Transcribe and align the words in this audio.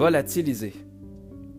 Volatiliser. 0.00 0.72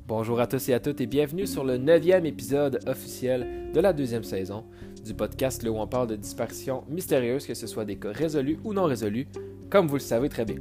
Bonjour 0.07 0.39
à 0.39 0.47
tous 0.47 0.67
et 0.69 0.73
à 0.73 0.79
toutes 0.79 0.99
et 0.99 1.05
bienvenue 1.05 1.45
sur 1.45 1.63
le 1.63 1.77
neuvième 1.77 2.25
épisode 2.25 2.79
officiel 2.87 3.69
de 3.71 3.79
la 3.79 3.93
deuxième 3.93 4.23
saison 4.23 4.63
du 5.05 5.13
podcast 5.13 5.63
où 5.63 5.77
on 5.77 5.85
parle 5.85 6.07
de 6.07 6.15
disparitions 6.15 6.83
mystérieuses, 6.89 7.45
que 7.45 7.53
ce 7.53 7.67
soit 7.67 7.85
des 7.85 7.97
cas 7.97 8.11
résolus 8.11 8.57
ou 8.63 8.73
non 8.73 8.85
résolus, 8.85 9.27
comme 9.69 9.85
vous 9.85 9.97
le 9.97 9.99
savez 9.99 10.27
très 10.27 10.43
bien. 10.43 10.55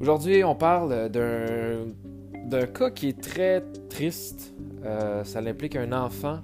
Aujourd'hui, 0.00 0.42
on 0.42 0.56
parle 0.56 1.08
d'un 1.10 2.66
cas 2.66 2.90
qui 2.90 3.10
est 3.10 3.20
très 3.20 3.62
triste. 3.88 4.52
Euh, 4.84 5.22
ça 5.22 5.38
implique 5.38 5.76
un 5.76 5.92
enfant. 5.92 6.40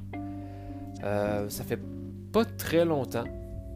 Euh, 1.02 1.48
ça 1.48 1.64
fait 1.64 1.80
pas 2.30 2.44
très 2.44 2.84
longtemps 2.84 3.24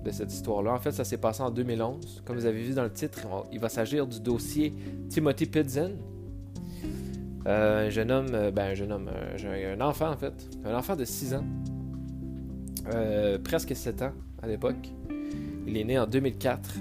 de 0.04 0.10
cette 0.12 0.32
histoire-là. 0.32 0.72
En 0.72 0.78
fait, 0.78 0.92
ça 0.92 1.02
s'est 1.02 1.18
passé 1.18 1.42
en 1.42 1.50
2011. 1.50 2.22
Comme 2.24 2.36
vous 2.36 2.46
avez 2.46 2.62
vu 2.62 2.74
dans 2.74 2.84
le 2.84 2.92
titre, 2.92 3.26
il 3.50 3.58
va 3.58 3.68
s'agir 3.68 4.06
du 4.06 4.20
dossier 4.20 4.72
Timothy 5.08 5.46
Pidzen. 5.46 5.96
Euh, 7.48 7.86
un 7.86 7.90
jeune 7.90 8.10
homme, 8.10 8.50
ben 8.52 8.70
un 8.70 8.74
jeune 8.74 8.92
homme, 8.92 9.08
un 9.08 9.80
enfant 9.80 10.10
en 10.10 10.16
fait, 10.16 10.48
un 10.64 10.74
enfant 10.74 10.94
de 10.94 11.04
6 11.04 11.34
ans, 11.34 11.44
presque 13.42 13.74
7 13.74 14.02
ans 14.02 14.12
à 14.42 14.46
l'époque. 14.46 14.92
Il 15.66 15.76
est 15.76 15.84
né 15.84 15.98
en 15.98 16.06
2004. 16.06 16.76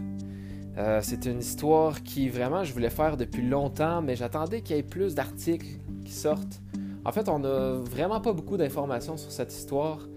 Euh, 0.78 1.00
c'est 1.02 1.26
une 1.26 1.40
histoire 1.40 2.04
qui 2.04 2.30
vraiment 2.30 2.64
je 2.64 2.72
voulais 2.72 2.90
faire 2.90 3.18
depuis 3.18 3.42
longtemps, 3.42 4.02
mais 4.02 4.16
j'attendais 4.16 4.62
qu'il 4.62 4.76
y 4.76 4.80
ait 4.80 4.84
plus 4.84 5.16
d'articles 5.16 5.80
qui 6.06 6.12
sortent. 6.14 6.62
En 7.04 7.12
fait, 7.12 7.30
on 7.30 7.40
n'a 7.40 7.74
vraiment 7.74 8.22
pas 8.22 8.32
beaucoup 8.32 8.58
d'informations 8.58 9.18
sur 9.18 9.32
cette 9.32 9.54
histoire. 9.54 10.08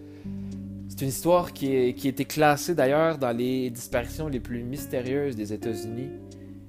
C'est 0.89 1.03
une 1.03 1.09
histoire 1.09 1.53
qui, 1.53 1.75
a 1.75 1.87
été 1.87 2.25
classée 2.25 2.75
d'ailleurs 2.75 3.17
dans 3.17 3.35
les 3.35 3.71
disparitions 3.71 4.29
les 4.29 4.41
plus 4.41 4.63
mystérieuses 4.63 5.35
des 5.35 5.53
États-Unis. 5.53 6.11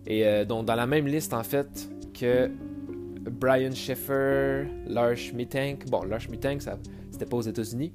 Et 0.08 0.26
euh, 0.26 0.46
donc 0.46 0.66
dans 0.66 0.76
la 0.76 0.88
même 0.88 1.08
liste 1.08 1.34
en 1.34 1.44
fait 1.44 1.90
que 2.14 2.50
Brian 3.30 3.72
Schaeffer, 3.74 4.68
Lars 4.88 5.18
Schmittank. 5.18 5.90
Bon, 5.90 6.04
Lars 6.04 6.22
Schmittank, 6.22 6.62
ça, 6.62 6.78
c'était 7.12 7.26
pas 7.26 7.38
aux 7.38 7.42
États-Unis. 7.42 7.94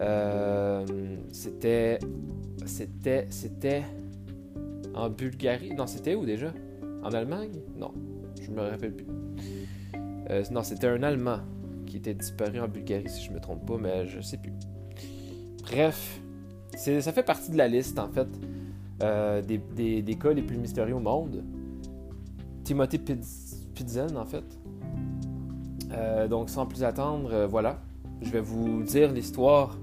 Euh, 0.00 0.84
c'était. 1.30 1.98
C'était. 2.66 3.26
C'était 3.30 3.82
en 4.94 5.10
Bulgarie. 5.10 5.74
Non, 5.74 5.86
c'était 5.86 6.14
où 6.14 6.24
déjà? 6.24 6.52
En 7.02 7.10
Allemagne? 7.12 7.60
Non, 7.76 7.92
je 8.40 8.50
me 8.50 8.62
rappelle 8.62 8.94
plus. 8.94 9.06
Euh, 10.30 10.42
non, 10.50 10.62
c'était 10.62 10.86
un 10.86 11.02
Allemand 11.02 11.40
qui 11.86 11.98
était 11.98 12.14
disparu 12.14 12.60
en 12.60 12.68
Bulgarie, 12.68 13.08
si 13.08 13.24
je 13.24 13.32
me 13.32 13.40
trompe 13.40 13.66
pas, 13.66 13.76
mais 13.78 14.06
je 14.06 14.20
sais 14.20 14.38
plus. 14.38 14.52
Bref, 15.62 16.20
ça 16.76 17.12
fait 17.12 17.22
partie 17.22 17.50
de 17.50 17.58
la 17.58 17.68
liste, 17.68 17.98
en 17.98 18.08
fait, 18.08 18.28
euh, 19.02 19.42
des, 19.42 20.02
des, 20.02 20.14
cas 20.14 20.32
les 20.32 20.42
plus 20.42 20.56
mystérieux 20.56 20.94
au 20.94 21.00
monde. 21.00 21.44
Timothy 22.64 22.98
Pidzen, 23.74 24.16
en 24.16 24.24
fait. 24.24 24.44
Euh, 25.92 26.28
donc, 26.28 26.48
sans 26.50 26.66
plus 26.66 26.84
attendre, 26.84 27.46
voilà. 27.46 27.78
Je 28.22 28.30
vais 28.30 28.40
vous 28.40 28.82
dire 28.82 29.12
l'histoire. 29.12 29.76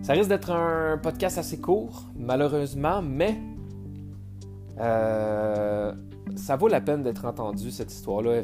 Ça 0.00 0.14
risque 0.14 0.28
d'être 0.28 0.50
un 0.50 0.98
podcast 0.98 1.38
assez 1.38 1.60
court, 1.60 2.04
malheureusement, 2.16 3.02
mais 3.02 3.36
euh, 4.80 5.92
ça 6.34 6.56
vaut 6.56 6.68
la 6.68 6.80
peine 6.80 7.02
d'être 7.02 7.24
entendu, 7.24 7.70
cette 7.70 7.92
histoire-là. 7.92 8.42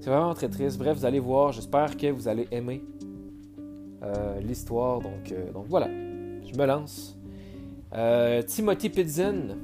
C'est 0.00 0.10
vraiment 0.10 0.34
très 0.34 0.48
triste. 0.48 0.78
Bref, 0.78 0.98
vous 0.98 1.04
allez 1.04 1.20
voir. 1.20 1.52
J'espère 1.52 1.96
que 1.96 2.10
vous 2.10 2.28
allez 2.28 2.48
aimer 2.50 2.82
euh, 4.02 4.40
l'histoire. 4.40 5.00
Donc, 5.00 5.30
euh, 5.30 5.52
donc 5.52 5.66
voilà, 5.68 5.86
je 5.88 6.58
me 6.58 6.66
lance. 6.66 7.16
Timothy 8.46 8.88
Pidzen 8.88 9.56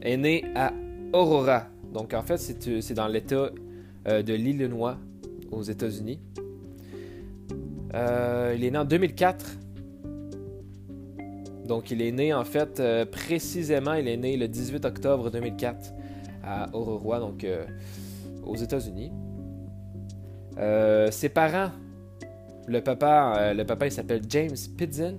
est 0.00 0.16
né 0.16 0.44
à 0.54 0.72
Aurora. 1.12 1.71
Donc 1.92 2.14
en 2.14 2.22
fait, 2.22 2.38
c'est 2.38 2.94
dans 2.94 3.08
l'État 3.08 3.50
de 4.06 4.34
l'Illinois 4.34 4.98
aux 5.50 5.62
États-Unis. 5.62 6.18
il 7.92 8.64
est 8.64 8.70
né 8.70 8.78
en 8.78 8.84
2004 8.84 9.58
donc, 11.72 11.90
il 11.90 12.02
est 12.02 12.12
né, 12.12 12.34
en 12.34 12.44
fait, 12.44 12.80
euh, 12.80 13.06
précisément, 13.06 13.94
il 13.94 14.08
est 14.08 14.16
né 14.16 14.36
le 14.36 14.48
18 14.48 14.84
octobre 14.84 15.30
2004 15.30 15.94
à 16.44 16.68
Aurora, 16.74 17.20
donc 17.20 17.44
euh, 17.44 17.64
aux 18.44 18.56
États-Unis. 18.56 19.12
Euh, 20.58 21.10
ses 21.10 21.28
parents, 21.28 21.70
le 22.66 22.80
papa, 22.80 23.54
le 23.54 23.64
papa 23.64 23.86
il 23.86 23.92
s'appelle 23.92 24.20
James 24.28 24.56
Pidson, 24.76 25.16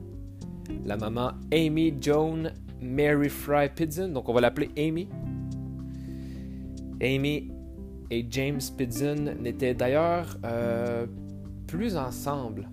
la 0.85 0.95
maman 0.95 1.31
Amy 1.51 1.93
Joan 1.99 2.53
Mary 2.81 3.29
Fry 3.29 3.69
Pidson, 3.69 4.09
donc 4.09 4.29
on 4.29 4.33
va 4.33 4.41
l'appeler 4.41 4.69
Amy. 4.77 5.09
Amy 7.01 7.51
et 8.09 8.25
James 8.29 8.61
Pidson 8.77 9.35
n'étaient 9.39 9.73
d'ailleurs 9.73 10.37
plus 11.67 11.97
ensemble, 11.97 12.69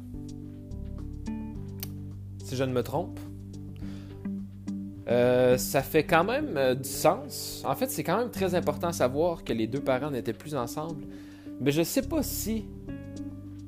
si 2.44 2.56
je 2.56 2.64
ne 2.64 2.72
me 2.72 2.82
trompe. 2.82 3.18
Euh, 5.10 5.56
ça 5.56 5.82
fait 5.82 6.04
quand 6.04 6.22
même 6.22 6.56
euh, 6.56 6.74
du 6.74 6.88
sens. 6.88 7.64
En 7.66 7.74
fait, 7.74 7.90
c'est 7.90 8.04
quand 8.04 8.16
même 8.16 8.30
très 8.30 8.54
important 8.54 8.88
à 8.88 8.92
savoir 8.92 9.42
que 9.42 9.52
les 9.52 9.66
deux 9.66 9.80
parents 9.80 10.10
n'étaient 10.10 10.32
plus 10.32 10.54
ensemble. 10.54 11.04
Mais 11.60 11.72
je 11.72 11.82
sais 11.82 12.02
pas 12.02 12.22
si 12.22 12.66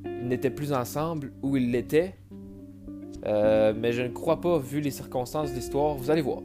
ils 0.05 0.29
n'étaient 0.29 0.51
plus 0.51 0.73
ensemble 0.73 1.33
ou 1.43 1.57
ils 1.57 1.73
l'étaient. 1.73 2.15
Euh, 3.27 3.73
mais 3.77 3.93
je 3.93 4.03
ne 4.03 4.09
crois 4.09 4.41
pas, 4.41 4.59
vu 4.59 4.81
les 4.81 4.93
circonstances 4.93 5.51
de 5.51 5.57
l'histoire. 5.57 5.97
Vous 5.97 6.11
allez 6.11 6.23
voir. 6.23 6.43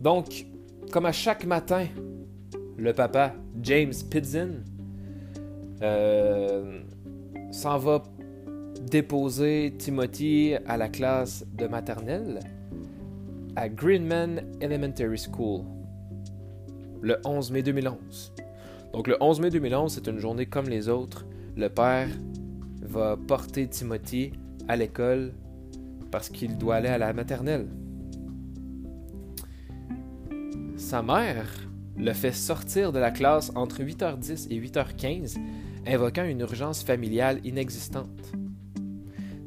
Donc, 0.00 0.46
comme 0.90 1.06
à 1.06 1.12
chaque 1.12 1.44
matin, 1.44 1.86
le 2.76 2.92
papa, 2.92 3.34
James 3.62 3.92
Pidzin, 4.10 4.62
s'en 7.50 7.78
va 7.78 8.02
déposer 8.90 9.74
Timothy 9.78 10.54
à 10.66 10.76
la 10.76 10.88
classe 10.88 11.44
de 11.56 11.66
maternelle 11.66 12.40
à 13.56 13.68
Greenman 13.68 14.42
Elementary 14.60 15.18
School 15.18 15.62
le 17.00 17.18
11 17.24 17.50
mai 17.52 17.62
2011. 17.62 18.34
Donc 18.92 19.08
le 19.08 19.16
11 19.20 19.40
mai 19.40 19.50
2011, 19.50 19.92
c'est 19.92 20.06
une 20.08 20.18
journée 20.18 20.46
comme 20.46 20.68
les 20.68 20.88
autres. 20.88 21.26
Le 21.56 21.68
père 21.68 22.08
va 22.82 23.16
porter 23.16 23.66
Timothy 23.68 24.32
à 24.68 24.76
l'école 24.76 25.32
parce 26.10 26.28
qu'il 26.28 26.56
doit 26.56 26.76
aller 26.76 26.88
à 26.88 26.98
la 26.98 27.12
maternelle. 27.12 27.66
Sa 30.88 31.02
mère 31.02 31.44
le 31.98 32.14
fait 32.14 32.32
sortir 32.32 32.92
de 32.92 32.98
la 32.98 33.10
classe 33.10 33.52
entre 33.54 33.82
8h10 33.82 34.46
et 34.50 34.58
8h15, 34.58 35.36
invoquant 35.86 36.24
une 36.24 36.40
urgence 36.40 36.82
familiale 36.82 37.40
inexistante. 37.44 38.32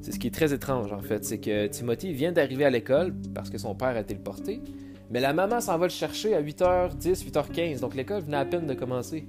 C'est 0.02 0.12
ce 0.12 0.20
qui 0.20 0.28
est 0.28 0.36
très 0.36 0.54
étrange, 0.54 0.94
en 0.94 1.02
fait. 1.02 1.26
C'est 1.26 1.40
que 1.40 1.66
Timothy 1.66 2.14
vient 2.14 2.32
d'arriver 2.32 2.64
à 2.64 2.70
l'école 2.70 3.16
parce 3.34 3.50
que 3.50 3.58
son 3.58 3.74
père 3.74 3.98
a 3.98 4.02
été 4.02 4.14
le 4.14 4.20
porté. 4.20 4.62
Mais 5.10 5.20
la 5.20 5.34
maman 5.34 5.62
s'en 5.62 5.80
va 5.80 5.88
le 5.88 5.92
chercher 5.92 6.36
à 6.36 6.44
8h10, 6.44 7.26
8h15. 7.26 7.80
Donc 7.80 7.96
l'école 7.96 8.22
venait 8.22 8.38
à 8.38 8.46
peine 8.46 8.68
de 8.68 8.76
commencer. 8.76 9.28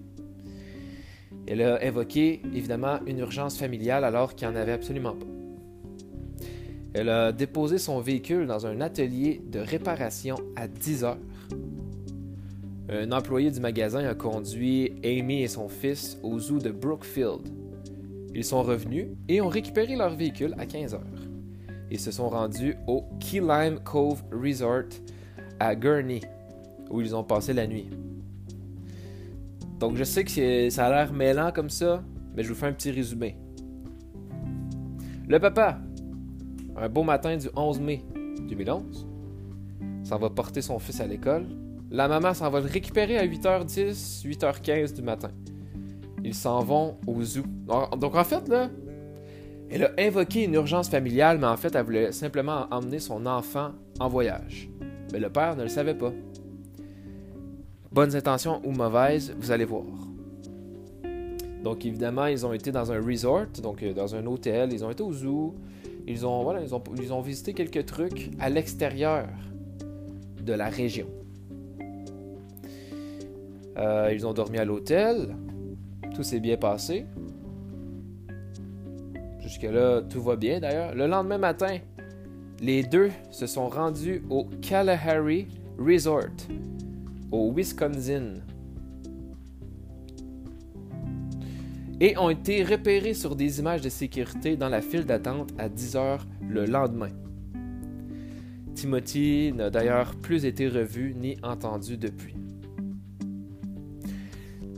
Elle 1.47 1.63
a 1.63 1.79
invoqué, 1.83 2.43
évidemment, 2.55 2.99
une 3.07 3.21
urgence 3.21 3.57
familiale 3.57 4.05
alors 4.05 4.35
qu'il 4.35 4.47
n'y 4.47 4.55
en 4.55 4.61
avait 4.61 4.73
absolument 4.73 5.15
pas. 5.15 5.27
Elle 6.93 7.09
a 7.09 7.33
déposé 7.33 7.79
son 7.79 8.01
véhicule 8.01 8.47
dans 8.47 8.67
un 8.67 8.83
atelier 8.83 9.41
de 9.51 9.61
réparation 9.61 10.37
à 10.57 10.69
10 10.69 11.05
h 11.05 11.17
Un 12.89 13.13
employé 13.13 13.51
du 13.51 13.61
magasin 13.61 14.05
a 14.05 14.15
conduit 14.15 14.93
Amy 15.05 15.43
et 15.43 15.49
son 15.49 15.69
fils 15.69 16.19
au 16.23 16.39
zoo 16.39 16.59
de 16.59 16.71
Brookfield, 16.71 17.49
ils 18.35 18.45
sont 18.45 18.63
revenus 18.63 19.09
et 19.29 19.41
ont 19.41 19.49
récupéré 19.49 19.95
leur 19.95 20.15
véhicule 20.15 20.55
à 20.59 20.65
15 20.65 20.95
heures. 20.95 21.01
Ils 21.91 22.01
se 22.01 22.11
sont 22.11 22.31
rendus 22.31 22.77
au 22.87 23.05
Key 23.21 23.41
Lime 23.41 23.79
Cove 23.85 24.23
Resort 24.33 24.89
à 25.61 25.77
Gurney, 25.77 26.21
où 26.91 27.03
ils 27.03 27.15
ont 27.15 27.25
passé 27.25 27.53
la 27.53 27.67
nuit. 27.67 27.91
Donc 29.79 29.97
je 29.97 30.05
sais 30.05 30.25
que 30.25 30.71
ça 30.71 30.87
a 30.87 30.91
l'air 30.91 31.13
mêlant 31.13 31.53
comme 31.53 31.69
ça, 31.69 32.03
mais 32.35 32.43
je 32.43 32.49
vous 32.49 32.55
fais 32.55 32.67
un 32.67 32.73
petit 32.73 32.91
résumé. 32.91 33.37
Le 35.29 35.39
papa, 35.39 35.79
un 36.77 36.89
beau 36.89 37.03
matin 37.03 37.37
du 37.37 37.49
11 37.55 37.81
mai 37.81 38.03
2011, 38.49 39.07
s'en 40.05 40.19
va 40.19 40.31
porter 40.31 40.63
son 40.63 40.79
fils 40.79 41.01
à 41.01 41.07
l'école. 41.07 41.47
La 41.93 42.09
maman 42.09 42.33
s'en 42.33 42.49
va 42.49 42.61
le 42.61 42.67
récupérer 42.67 43.19
à 43.19 43.27
8h10, 43.27 44.27
8h15 44.27 44.95
du 44.95 45.03
matin. 45.03 45.29
Ils 46.25 46.35
s'en 46.35 46.61
vont 46.61 46.97
au 47.07 47.23
zoo. 47.23 47.43
Donc 47.99 48.15
en 48.15 48.25
fait, 48.25 48.49
là, 48.49 48.71
elle 49.71 49.85
a 49.85 49.91
invoqué 49.99 50.45
une 50.45 50.55
urgence 50.55 50.89
familiale, 50.89 51.37
mais 51.39 51.47
en 51.47 51.57
fait, 51.59 51.75
elle 51.75 51.85
voulait 51.85 52.13
simplement 52.13 52.67
emmener 52.71 52.99
son 52.99 53.27
enfant 53.27 53.73
en 54.01 54.09
voyage. 54.09 54.71
Mais 55.13 55.19
le 55.19 55.29
père 55.29 55.55
ne 55.55 55.65
le 55.65 55.69
savait 55.69 55.95
pas. 55.95 56.13
Bonnes 57.91 58.17
intentions 58.17 58.63
ou 58.65 58.71
mauvaises, 58.71 59.35
vous 59.39 59.51
allez 59.51 59.67
voir. 59.67 59.85
Donc 61.63 61.85
évidemment, 61.85 62.25
ils 62.25 62.47
ont 62.47 62.55
été 62.55 62.73
dans 62.73 62.91
un 62.91 63.03
resort, 63.05 63.49
donc 63.63 63.83
euh, 63.83 63.93
dans 63.93 64.15
un 64.15 64.25
hôtel, 64.25 64.73
ils 64.73 64.83
ont 64.83 64.91
été 64.91 65.03
au 65.03 65.13
zoo, 65.13 65.55
ils 66.07 66.25
ont, 66.27 67.21
visité 67.21 67.53
quelques 67.53 67.85
trucs 67.85 68.31
à 68.41 68.49
l'extérieur 68.49 69.29
de 70.41 70.53
la 70.55 70.71
région. 70.71 71.07
Euh, 73.79 74.11
ils 74.13 74.27
ont 74.27 74.33
dormi 74.33 74.59
à 74.59 74.65
l'hôtel. 74.65 75.37
Tout 76.15 76.23
s'est 76.23 76.41
bien 76.41 76.57
passé. 76.57 77.07
Jusque-là, 79.41 80.03
tout 80.03 80.23
va 80.23 80.37
bien 80.37 80.61
d'ailleurs. 80.61 80.95
Le 80.95 81.07
lendemain 81.07 81.39
matin, 81.39 81.79
les 82.61 82.83
deux 82.83 83.11
se 83.31 83.47
sont 83.47 83.69
rendus 83.69 84.23
au 84.31 84.45
Kalahari 84.61 85.49
Resort, 85.79 86.47
au 87.31 87.53
Wisconsin. 87.53 88.35
Et 92.01 92.17
ont 92.19 92.31
été 92.31 92.63
repérés 92.65 93.15
sur 93.15 93.37
des 93.37 93.61
images 93.61 93.81
de 93.81 93.89
sécurité 93.89 94.57
dans 94.57 94.69
la 94.69 94.81
file 94.81 95.05
d'attente 95.05 95.51
à 95.59 95.69
10 95.69 95.97
heures 95.97 96.27
le 96.49 96.67
lendemain. 96.67 97.11
Timothy 98.75 99.53
n'a 99.55 99.71
d'ailleurs 99.71 100.17
plus 100.17 100.45
été 100.45 100.69
revu 100.69 101.15
ni 101.15 101.37
entendu 101.43 101.97
depuis. 101.97 102.42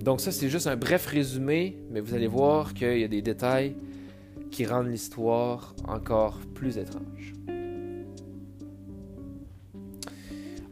Donc 0.04 0.20
ça, 0.20 0.30
c'est 0.32 0.50
juste 0.50 0.66
un 0.66 0.76
bref 0.76 1.06
résumé, 1.06 1.78
mais 1.90 2.00
vous 2.00 2.12
allez 2.12 2.26
voir 2.26 2.74
qu'il 2.74 2.98
y 2.98 3.04
a 3.04 3.08
des 3.08 3.22
détails 3.22 3.74
qui 4.50 4.66
rendent 4.66 4.90
l'histoire 4.90 5.74
encore 5.88 6.38
plus 6.54 6.76
étrange. 6.76 7.32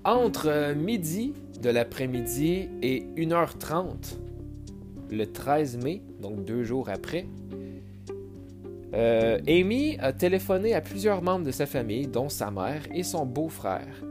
Entre 0.04 0.48
euh, 0.48 0.74
midi 0.74 1.32
de 1.62 1.70
l'après-midi 1.70 2.68
et 2.82 3.06
1h30, 3.16 4.18
le 5.10 5.24
13 5.24 5.78
mai, 5.78 6.02
donc 6.20 6.44
deux 6.44 6.62
jours 6.62 6.90
après, 6.90 7.24
euh, 8.92 9.38
Amy 9.48 9.96
a 9.98 10.12
téléphoné 10.12 10.74
à 10.74 10.82
plusieurs 10.82 11.22
membres 11.22 11.46
de 11.46 11.52
sa 11.52 11.64
famille, 11.64 12.06
dont 12.06 12.28
sa 12.28 12.50
mère 12.50 12.82
et 12.92 13.02
son 13.02 13.24
beau-frère, 13.24 14.04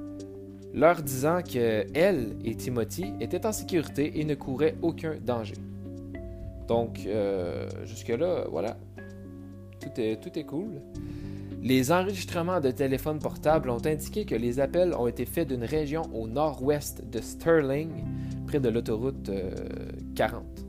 leur 0.73 1.01
disant 1.01 1.41
que 1.41 1.85
elle 1.93 2.35
et 2.45 2.55
Timothy 2.55 3.13
étaient 3.19 3.45
en 3.45 3.51
sécurité 3.51 4.19
et 4.19 4.25
ne 4.25 4.35
couraient 4.35 4.75
aucun 4.81 5.15
danger. 5.23 5.55
Donc, 6.67 7.01
euh, 7.05 7.67
jusque-là, 7.85 8.45
voilà. 8.49 8.77
Tout 9.81 9.89
est, 9.99 10.45
cool. 10.45 10.81
Les 11.61 11.91
enregistrements 11.91 12.61
de 12.61 12.71
téléphones 12.71 13.19
portables 13.19 13.69
ont 13.69 13.85
indiqué 13.85 14.25
que 14.25 14.35
les 14.35 14.59
appels 14.59 14.93
ont 14.93 15.07
été 15.07 15.25
faits 15.25 15.47
d'une 15.49 15.63
région 15.63 16.03
au 16.13 16.27
nord-ouest 16.27 17.03
de 17.09 17.19
Sterling, 17.19 17.89
près 18.47 18.59
de 18.59 18.69
l'autoroute 18.69 19.31
40. 20.15 20.43
Euh, 20.43 20.61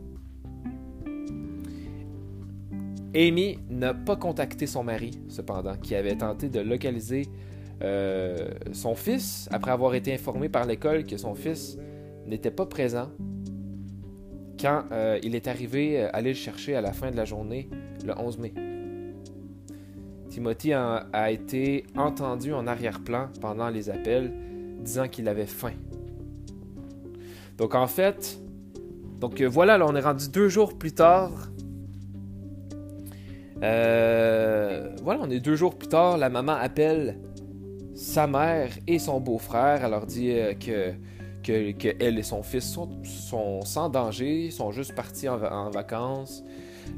Amy 3.14 3.58
n'a 3.68 3.92
pas 3.92 4.16
contacté 4.16 4.66
son 4.66 4.82
mari, 4.82 5.10
cependant, 5.28 5.76
qui 5.76 5.94
avait 5.94 6.16
tenté 6.16 6.48
de 6.48 6.60
localiser 6.60 7.28
euh, 7.82 8.48
son 8.72 8.94
fils, 8.94 9.48
après 9.50 9.72
avoir 9.72 9.94
été 9.94 10.14
informé 10.14 10.48
par 10.48 10.66
l'école 10.66 11.04
que 11.04 11.16
son 11.16 11.34
fils 11.34 11.78
n'était 12.26 12.50
pas 12.50 12.66
présent 12.66 13.08
quand 14.60 14.84
euh, 14.92 15.18
il 15.24 15.34
est 15.34 15.48
arrivé 15.48 16.02
à 16.02 16.10
aller 16.10 16.30
le 16.30 16.36
chercher 16.36 16.76
à 16.76 16.80
la 16.80 16.92
fin 16.92 17.10
de 17.10 17.16
la 17.16 17.24
journée, 17.24 17.68
le 18.06 18.16
11 18.16 18.38
mai. 18.38 18.54
Timothy 20.28 20.72
a, 20.72 21.30
été 21.30 21.84
entendu 21.96 22.52
en 22.52 22.66
arrière-plan 22.66 23.28
pendant 23.40 23.68
les 23.68 23.90
appels, 23.90 24.32
disant 24.80 25.08
qu'il 25.08 25.28
avait 25.28 25.46
faim. 25.46 25.72
Donc 27.58 27.74
en 27.74 27.88
fait, 27.88 28.38
donc 29.18 29.40
euh, 29.40 29.48
voilà, 29.48 29.76
là 29.76 29.86
on 29.88 29.96
est 29.96 30.00
rendu 30.00 30.28
deux 30.28 30.48
jours 30.48 30.78
plus 30.78 30.92
tard. 30.92 31.32
voilà, 33.60 35.20
on 35.20 35.30
est 35.30 35.40
deux 35.40 35.56
jours 35.56 35.76
plus 35.76 35.88
tard, 35.88 36.16
la 36.16 36.30
maman 36.30 36.52
appelle 36.52 37.18
sa 38.12 38.26
mère 38.26 38.68
et 38.86 38.98
son 38.98 39.20
beau-frère. 39.20 39.82
Elle 39.82 39.90
leur 39.90 40.04
dit 40.04 40.32
euh, 40.32 40.52
que, 40.52 40.94
et 41.48 42.22
son 42.22 42.42
fils 42.42 42.70
sont, 42.70 43.62
sans 43.64 43.88
danger, 43.88 44.50
sont 44.50 44.70
juste 44.70 44.94
partis 44.94 45.30
en, 45.30 45.70
vacances. 45.70 46.44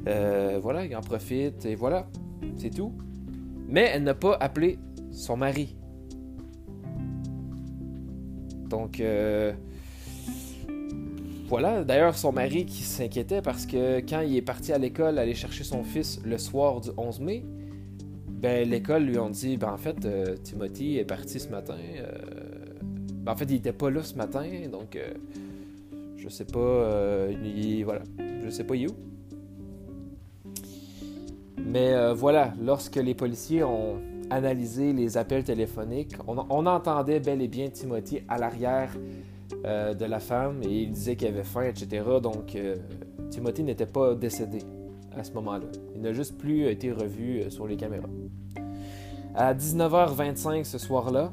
Euh, 0.08 0.58
voilà, 0.60 0.84
ils 0.84 0.96
en 0.96 1.02
profitent 1.02 1.64
et 1.66 1.76
voilà, 1.76 2.08
c'est 2.56 2.70
tout. 2.70 2.92
Mais 3.68 3.90
elle 3.94 4.02
n'a 4.02 4.14
pas 4.14 4.36
appelé 4.40 4.80
son 5.12 5.36
mari. 5.36 5.76
Donc, 8.68 8.98
euh, 8.98 9.52
voilà. 11.46 11.84
D'ailleurs, 11.84 12.16
son 12.16 12.32
mari 12.32 12.66
qui 12.66 12.82
s'inquiétait 12.82 13.40
parce 13.40 13.66
que 13.66 14.00
quand 14.00 14.22
il 14.22 14.36
est 14.36 14.42
parti 14.42 14.72
à 14.72 14.78
l'école 14.78 15.20
aller 15.20 15.34
chercher 15.34 15.62
son 15.62 15.84
fils 15.84 16.20
le 16.24 16.38
soir 16.38 16.80
du 16.80 16.90
11 16.96 17.20
mai, 17.20 17.44
ben, 18.34 18.68
l'école 18.68 19.04
lui 19.04 19.18
ont 19.18 19.30
dit 19.30 19.56
ben, 19.56 19.72
en 19.72 19.76
fait, 19.76 20.04
euh, 20.04 20.36
Timothy 20.42 20.98
est 20.98 21.04
parti 21.04 21.40
ce 21.40 21.48
matin. 21.48 21.76
Euh, 21.98 22.06
ben, 22.82 23.32
en 23.32 23.36
fait, 23.36 23.44
il 23.44 23.56
était 23.56 23.72
pas 23.72 23.90
là 23.90 24.02
ce 24.02 24.14
matin, 24.14 24.44
donc 24.70 24.96
euh, 24.96 25.14
je 26.16 26.28
sais 26.28 26.44
pas. 26.44 27.28
Il, 27.42 27.84
voilà, 27.84 28.02
je 28.44 28.50
sais 28.50 28.64
pas 28.64 28.74
où. 28.74 28.94
Mais 31.66 32.12
voilà, 32.12 32.52
lorsque 32.62 32.96
les 32.96 33.14
policiers 33.14 33.64
ont 33.64 33.96
analysé 34.30 34.92
les 34.92 35.16
appels 35.16 35.44
téléphoniques, 35.44 36.14
on, 36.26 36.36
on 36.50 36.66
entendait 36.66 37.20
bel 37.20 37.40
et 37.40 37.48
bien 37.48 37.70
Timothy 37.70 38.20
à 38.28 38.38
l'arrière 38.38 38.90
de 39.64 40.04
la 40.04 40.20
femme 40.20 40.62
et 40.62 40.82
il 40.82 40.90
disait 40.90 41.16
qu'il 41.16 41.28
avait 41.28 41.42
faim, 41.42 41.62
etc. 41.62 42.04
Donc 42.22 42.56
Timothy 43.30 43.62
n'était 43.62 43.86
pas 43.86 44.14
décédé 44.14 44.58
à 45.16 45.24
ce 45.24 45.32
moment-là. 45.32 45.66
Il 45.94 46.02
n'a 46.02 46.12
juste 46.12 46.36
plus 46.38 46.66
été 46.66 46.92
revu 46.92 47.40
euh, 47.40 47.50
sur 47.50 47.66
les 47.66 47.76
caméras. 47.76 48.08
À 49.34 49.54
19h25 49.54 50.64
ce 50.64 50.78
soir-là, 50.78 51.32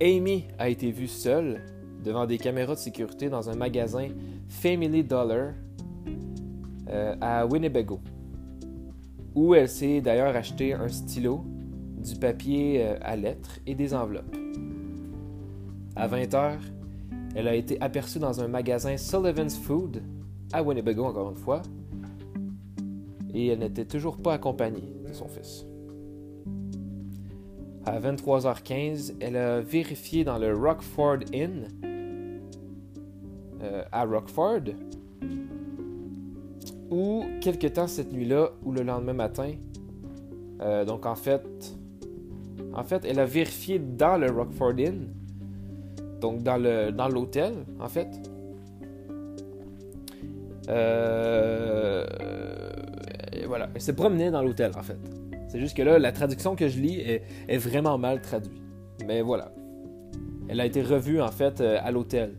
Amy 0.00 0.44
a 0.58 0.68
été 0.68 0.92
vue 0.92 1.08
seule 1.08 1.60
devant 2.04 2.26
des 2.26 2.38
caméras 2.38 2.74
de 2.74 2.78
sécurité 2.78 3.28
dans 3.28 3.50
un 3.50 3.56
magasin 3.56 4.08
Family 4.48 5.02
Dollar 5.02 5.52
euh, 6.88 7.16
à 7.20 7.46
Winnebago, 7.46 8.00
où 9.34 9.54
elle 9.54 9.68
s'est 9.68 10.00
d'ailleurs 10.00 10.34
acheté 10.36 10.72
un 10.72 10.88
stylo, 10.88 11.44
du 11.98 12.14
papier 12.14 12.84
euh, 12.84 12.96
à 13.02 13.16
lettres 13.16 13.58
et 13.66 13.74
des 13.74 13.92
enveloppes. 13.92 14.36
À 15.96 16.06
20h, 16.06 16.58
elle 17.34 17.48
a 17.48 17.54
été 17.54 17.80
aperçue 17.80 18.20
dans 18.20 18.40
un 18.40 18.46
magasin 18.46 18.96
Sullivan's 18.96 19.58
Food 19.58 20.02
à 20.52 20.62
Winnebago 20.62 21.04
encore 21.04 21.30
une 21.30 21.36
fois, 21.36 21.62
et 23.34 23.48
elle 23.48 23.60
n'était 23.60 23.84
toujours 23.84 24.16
pas 24.16 24.34
accompagnée 24.34 24.92
de 25.06 25.12
son 25.12 25.28
fils. 25.28 25.66
À 27.84 27.98
23h15, 28.00 29.14
elle 29.20 29.36
a 29.36 29.60
vérifié 29.60 30.24
dans 30.24 30.38
le 30.38 30.54
Rockford 30.54 31.20
Inn 31.34 31.68
euh, 33.62 33.82
à 33.90 34.04
Rockford, 34.04 34.74
où 36.90 37.24
quelque 37.40 37.66
temps 37.66 37.86
cette 37.86 38.12
nuit-là 38.12 38.50
ou 38.62 38.72
le 38.72 38.82
lendemain 38.82 39.14
matin, 39.14 39.52
euh, 40.60 40.84
donc 40.84 41.06
en 41.06 41.14
fait, 41.14 41.76
en 42.74 42.84
fait, 42.84 43.04
elle 43.04 43.18
a 43.18 43.24
vérifié 43.24 43.78
dans 43.78 44.16
le 44.18 44.30
Rockford 44.30 44.74
Inn, 44.78 45.08
donc 46.20 46.42
dans 46.42 46.56
le 46.56 46.90
dans 46.92 47.08
l'hôtel, 47.08 47.54
en 47.80 47.88
fait. 47.88 48.08
Euh, 50.68 51.77
voilà, 53.48 53.68
elle 53.74 53.80
s'est 53.80 53.94
promenée 53.94 54.30
dans 54.30 54.42
l'hôtel 54.42 54.70
en 54.76 54.82
fait. 54.82 54.98
C'est 55.48 55.58
juste 55.58 55.76
que 55.76 55.82
là, 55.82 55.98
la 55.98 56.12
traduction 56.12 56.54
que 56.54 56.68
je 56.68 56.78
lis 56.78 57.00
est, 57.00 57.56
vraiment 57.56 57.98
mal 57.98 58.20
traduite. 58.20 58.62
Mais 59.06 59.22
voilà. 59.22 59.52
Elle 60.48 60.60
a 60.60 60.66
été 60.66 60.82
revue 60.82 61.20
en 61.20 61.30
fait 61.30 61.60
euh, 61.60 61.78
à 61.82 61.90
l'hôtel. 61.90 62.34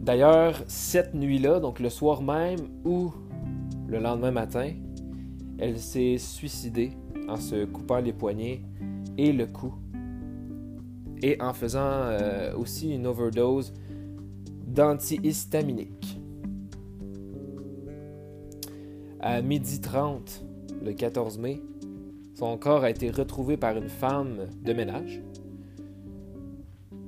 D'ailleurs, 0.00 0.62
cette 0.66 1.14
nuit-là, 1.14 1.60
donc 1.60 1.78
le 1.78 1.88
soir 1.88 2.22
même 2.22 2.58
ou 2.84 3.12
le 3.86 3.98
lendemain 3.98 4.30
matin, 4.30 4.72
elle 5.58 5.78
s'est 5.78 6.16
suicidée 6.18 6.92
en 7.28 7.36
se 7.36 7.64
coupant 7.64 7.98
les 8.00 8.12
poignets 8.12 8.62
et 9.16 9.32
le 9.32 9.46
cou. 9.46 9.74
Et 11.22 11.40
en 11.40 11.52
faisant 11.52 11.80
euh, 11.82 12.54
aussi 12.56 12.94
une 12.94 13.06
overdose 13.06 13.74
d'antihistaminique. 14.66 16.19
À 19.22 19.42
midi 19.42 19.82
30, 19.82 20.46
le 20.82 20.94
14 20.94 21.36
mai, 21.36 21.60
son 22.36 22.56
corps 22.56 22.84
a 22.84 22.90
été 22.90 23.10
retrouvé 23.10 23.58
par 23.58 23.76
une 23.76 23.90
femme 23.90 24.46
de 24.62 24.72
ménage 24.72 25.20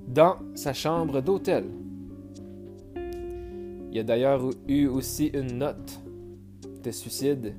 dans 0.09 0.37
sa 0.55 0.75
chambre 0.75 1.23
d'hôtel. 1.23 1.65
Il 2.97 3.97
y 3.97 3.99
a 3.99 4.03
d'ailleurs 4.03 4.43
eu 4.69 4.89
aussi 4.89 5.29
une 5.29 5.57
note 5.57 6.03
de 6.85 6.91
suicide 6.91 7.55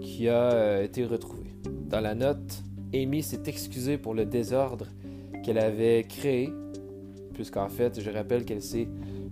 qui 0.00 0.28
a 0.28 0.52
euh, 0.52 0.84
été 0.84 1.04
retrouvée. 1.04 1.50
Dans 1.88 2.00
la 2.00 2.14
note, 2.14 2.62
Amy 2.94 3.24
s'est 3.24 3.42
excusée 3.46 3.98
pour 3.98 4.14
le 4.14 4.24
désordre 4.24 4.86
qu'elle 5.42 5.58
avait 5.58 6.04
créé, 6.04 6.48
puisqu'en 7.32 7.68
fait, 7.68 8.00
je 8.00 8.10
rappelle 8.12 8.44
qu'elle 8.44 8.62
s'est 8.62 8.88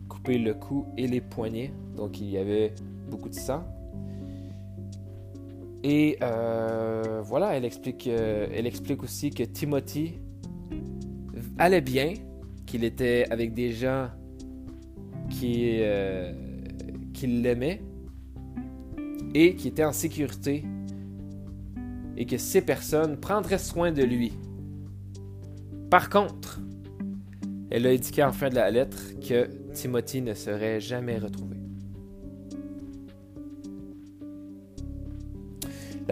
coupé 0.09 0.37
le 0.37 0.55
cou 0.55 0.85
et 0.97 1.07
les 1.07 1.21
poignets, 1.21 1.73
donc 1.97 2.21
il 2.21 2.29
y 2.29 2.39
avait 2.39 2.75
beaucoup 3.09 3.29
de 3.29 3.37
sang. 3.37 3.63
Et 5.85 6.17
euh, 6.23 7.23
voilà, 7.25 7.57
elle 7.57 7.65
explique, 7.65 8.07
euh, 8.07 8.47
elle 8.53 8.67
explique 8.67 9.03
aussi 9.03 9.31
que 9.31 9.43
Timothy 9.43 10.15
allait 11.59 11.81
bien, 11.81 12.15
qu'il 12.67 12.85
était 12.85 13.27
avec 13.31 13.53
des 13.53 13.73
gens 13.73 14.09
qui, 15.29 15.79
euh, 15.81 16.33
qui 17.13 17.27
l'aimait 17.27 17.83
et 19.35 19.57
qui 19.57 19.69
était 19.69 19.85
en 19.85 19.93
sécurité 19.93 20.65
et 22.17 22.27
que 22.27 22.39
ces 22.39 22.63
personnes 22.63 23.19
prendraient 23.19 23.59
soin 23.59 23.91
de 23.91 24.05
lui. 24.05 24.33
Par 25.91 26.09
contre, 26.09 26.61
elle 27.71 27.87
a 27.87 27.91
indiqué 27.91 28.23
en 28.23 28.33
fin 28.33 28.51
de 28.51 28.55
la 28.55 28.71
lettre 28.71 28.99
que 29.27 29.49
Timothy 29.73 30.23
ne 30.23 30.35
serait 30.35 30.79
jamais 30.81 31.19
retrouvé. 31.19 31.52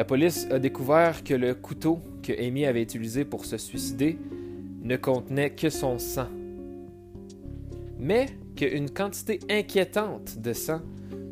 La 0.01 0.07
police 0.07 0.49
a 0.51 0.59
découvert 0.59 1.23
que 1.23 1.35
le 1.35 1.55
couteau 1.55 1.99
que 2.23 2.33
Amy 2.33 2.65
avait 2.65 2.81
utilisé 2.81 3.27
pour 3.27 3.45
se 3.45 3.59
suicider 3.59 4.17
ne 4.83 4.97
contenait 4.97 5.51
que 5.51 5.69
son 5.69 5.99
sang, 5.99 6.29
mais 7.99 8.25
qu'une 8.57 8.89
quantité 8.89 9.41
inquiétante 9.51 10.39
de 10.39 10.55
sang 10.55 10.81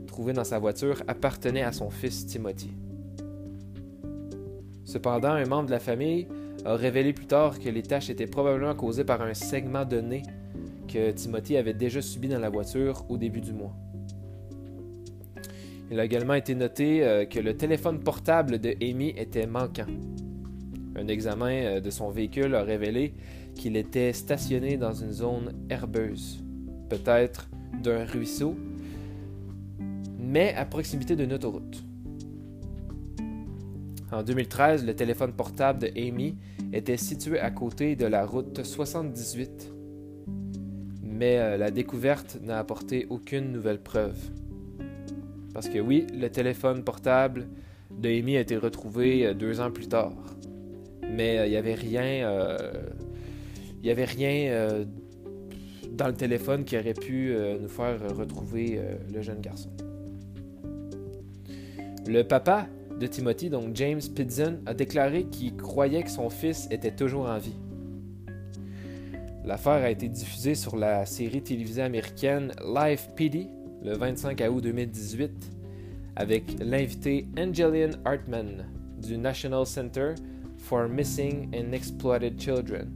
trouvé 0.06 0.34
dans 0.34 0.44
sa 0.44 0.58
voiture 0.58 1.02
appartenait 1.08 1.62
à 1.62 1.72
son 1.72 1.88
fils 1.88 2.26
Timothy. 2.26 2.70
Cependant, 4.84 5.32
un 5.32 5.46
membre 5.46 5.68
de 5.68 5.72
la 5.72 5.80
famille 5.80 6.28
a 6.66 6.74
révélé 6.74 7.14
plus 7.14 7.26
tard 7.26 7.58
que 7.58 7.70
les 7.70 7.82
taches 7.82 8.10
étaient 8.10 8.26
probablement 8.26 8.74
causées 8.74 9.04
par 9.04 9.22
un 9.22 9.32
segment 9.32 9.86
de 9.86 10.02
nez 10.02 10.24
que 10.88 11.10
Timothy 11.12 11.56
avait 11.56 11.72
déjà 11.72 12.02
subi 12.02 12.28
dans 12.28 12.38
la 12.38 12.50
voiture 12.50 13.06
au 13.08 13.16
début 13.16 13.40
du 13.40 13.54
mois. 13.54 13.72
Il 15.90 15.98
a 16.00 16.04
également 16.04 16.34
été 16.34 16.54
noté 16.54 17.02
euh, 17.02 17.24
que 17.24 17.40
le 17.40 17.56
téléphone 17.56 18.00
portable 18.00 18.58
de 18.58 18.74
Amy 18.82 19.14
était 19.16 19.46
manquant. 19.46 19.86
Un 20.96 21.08
examen 21.08 21.52
euh, 21.52 21.80
de 21.80 21.90
son 21.90 22.10
véhicule 22.10 22.54
a 22.54 22.62
révélé 22.62 23.14
qu'il 23.54 23.76
était 23.76 24.12
stationné 24.12 24.76
dans 24.76 24.92
une 24.92 25.12
zone 25.12 25.54
herbeuse, 25.70 26.44
peut-être 26.90 27.48
d'un 27.82 28.04
ruisseau, 28.04 28.54
mais 30.18 30.54
à 30.54 30.66
proximité 30.66 31.16
d'une 31.16 31.32
autoroute. 31.32 31.82
En 34.12 34.22
2013, 34.22 34.86
le 34.86 34.94
téléphone 34.94 35.32
portable 35.32 35.80
de 35.80 35.90
Amy 35.96 36.36
était 36.72 36.96
situé 36.96 37.38
à 37.40 37.50
côté 37.50 37.96
de 37.96 38.06
la 38.06 38.26
route 38.26 38.62
78, 38.62 39.72
mais 41.02 41.38
euh, 41.38 41.56
la 41.56 41.70
découverte 41.70 42.38
n'a 42.42 42.58
apporté 42.58 43.06
aucune 43.08 43.52
nouvelle 43.52 43.82
preuve. 43.82 44.18
Parce 45.54 45.68
que 45.68 45.78
oui, 45.78 46.06
le 46.12 46.28
téléphone 46.28 46.84
portable 46.84 47.48
de 47.90 48.08
Amy 48.08 48.36
a 48.36 48.40
été 48.40 48.56
retrouvé 48.56 49.26
euh, 49.26 49.34
deux 49.34 49.60
ans 49.60 49.70
plus 49.70 49.88
tard, 49.88 50.12
mais 51.10 51.38
euh, 51.38 51.46
il 51.46 51.50
n'y 51.50 51.56
avait 51.56 51.74
rien, 51.74 52.26
il 53.82 53.86
y 53.86 53.90
avait 53.90 54.04
rien 54.04 54.84
dans 55.92 56.08
le 56.08 56.14
téléphone 56.14 56.64
qui 56.64 56.76
aurait 56.76 56.94
pu 56.94 57.34
nous 57.60 57.68
faire 57.68 57.98
retrouver 58.16 58.80
le 59.12 59.20
jeune 59.22 59.40
garçon. 59.40 59.70
Le 62.06 62.22
papa 62.22 62.66
de 62.98 63.06
Timothy, 63.06 63.50
donc 63.50 63.74
James 63.74 64.00
Pidson, 64.14 64.58
a 64.66 64.74
déclaré 64.74 65.24
qu'il 65.24 65.56
croyait 65.56 66.02
que 66.02 66.10
son 66.10 66.30
fils 66.30 66.66
était 66.70 66.90
toujours 66.90 67.26
en 67.26 67.38
vie. 67.38 67.56
L'affaire 69.44 69.84
a 69.84 69.90
été 69.90 70.08
diffusée 70.08 70.54
sur 70.54 70.76
la 70.76 71.06
série 71.06 71.42
télévisée 71.42 71.82
américaine 71.82 72.52
Life 72.66 73.08
Pity 73.14 73.48
le 73.84 73.94
25 73.94 74.42
août 74.50 74.62
2018 74.62 75.30
avec 76.16 76.44
l'invité 76.60 77.26
Angeline 77.38 77.98
Hartman 78.04 78.66
du 79.00 79.16
National 79.16 79.64
Center 79.64 80.14
for 80.56 80.88
Missing 80.88 81.54
and 81.54 81.72
Exploited 81.72 82.40
Children, 82.40 82.90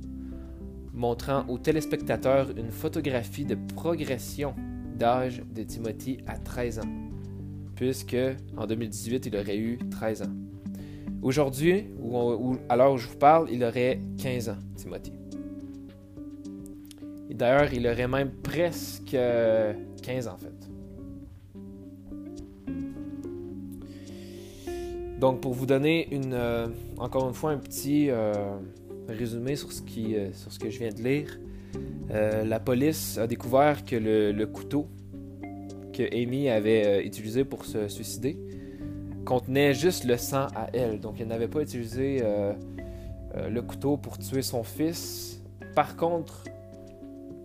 montrant 0.92 1.44
aux 1.48 1.58
téléspectateurs 1.58 2.50
une 2.56 2.70
photographie 2.70 3.44
de 3.44 3.56
progression 3.74 4.54
d'âge 4.98 5.42
de 5.54 5.62
Timothy 5.62 6.18
à 6.26 6.36
13 6.36 6.80
ans 6.80 7.02
puisque 7.82 8.16
en 8.56 8.66
2018, 8.66 9.26
il 9.26 9.36
aurait 9.36 9.58
eu 9.58 9.78
13 9.90 10.22
ans. 10.22 10.32
Aujourd'hui, 11.20 11.86
ou, 12.00 12.56
alors 12.68 12.96
je 12.96 13.08
vous 13.08 13.16
parle, 13.16 13.48
il 13.50 13.64
aurait 13.64 14.00
15 14.18 14.50
ans, 14.50 14.58
Timothy. 14.76 15.12
D'ailleurs, 17.30 17.72
il 17.72 17.86
aurait 17.88 18.06
même 18.06 18.30
presque 18.30 19.16
15 20.02 20.28
ans 20.28 20.34
en 20.34 20.36
fait. 20.36 20.61
Donc, 25.22 25.40
pour 25.40 25.52
vous 25.52 25.66
donner 25.66 26.12
une, 26.12 26.34
euh, 26.34 26.66
encore 26.98 27.28
une 27.28 27.34
fois 27.34 27.52
un 27.52 27.58
petit 27.58 28.10
euh, 28.10 28.32
résumé 29.06 29.54
sur 29.54 29.70
ce, 29.70 29.80
qui, 29.80 30.16
euh, 30.16 30.32
sur 30.32 30.50
ce 30.50 30.58
que 30.58 30.68
je 30.68 30.80
viens 30.80 30.90
de 30.90 31.00
lire, 31.00 31.38
la 32.10 32.58
police 32.58 33.16
a 33.18 33.28
découvert 33.28 33.84
que 33.84 33.96
le 33.96 34.46
couteau 34.46 34.88
que 35.94 36.02
Amy 36.12 36.50
avait 36.50 37.06
utilisé 37.06 37.44
pour 37.44 37.64
se 37.64 37.88
suicider 37.88 38.36
contenait 39.24 39.72
juste 39.72 40.04
le 40.04 40.18
sang 40.18 40.48
à 40.54 40.66
elle. 40.74 41.00
Donc 41.00 41.20
elle 41.20 41.28
n'avait 41.28 41.48
pas 41.48 41.62
utilisé 41.62 42.22
le 43.34 43.60
couteau 43.62 43.96
pour 43.96 44.18
tuer 44.18 44.42
son 44.42 44.62
fils. 44.62 45.40
Par 45.74 45.96
contre, 45.96 46.44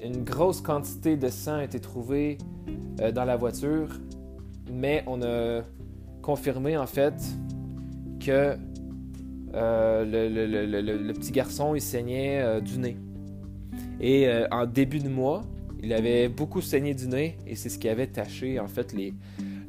une 0.03 0.25
grosse 0.25 0.59
quantité 0.59 1.15
de 1.15 1.29
sang 1.29 1.59
a 1.59 1.63
été 1.63 1.79
trouvée 1.79 2.37
dans 3.13 3.23
la 3.23 3.37
voiture, 3.37 3.87
mais 4.69 5.05
on 5.07 5.21
a 5.21 5.61
confirmé 6.21 6.75
en 6.75 6.87
fait 6.87 7.13
que 8.27 8.57
le, 9.53 11.13
petit 11.13 11.31
garçon 11.31 11.75
il 11.75 11.81
saignait 11.81 12.61
du 12.61 12.77
nez. 12.79 12.97
Et 13.99 14.27
en 14.51 14.65
début 14.65 14.99
de 14.99 15.09
mois, 15.09 15.43
il 15.81 15.93
avait 15.93 16.27
beaucoup 16.27 16.61
saigné 16.61 16.93
du 16.93 17.07
nez 17.07 17.37
et 17.45 17.55
c'est 17.55 17.69
ce 17.69 17.77
qui 17.77 17.89
avait 17.89 18.07
taché 18.07 18.59
en 18.59 18.67
fait 18.67 18.93
les, 18.93 19.13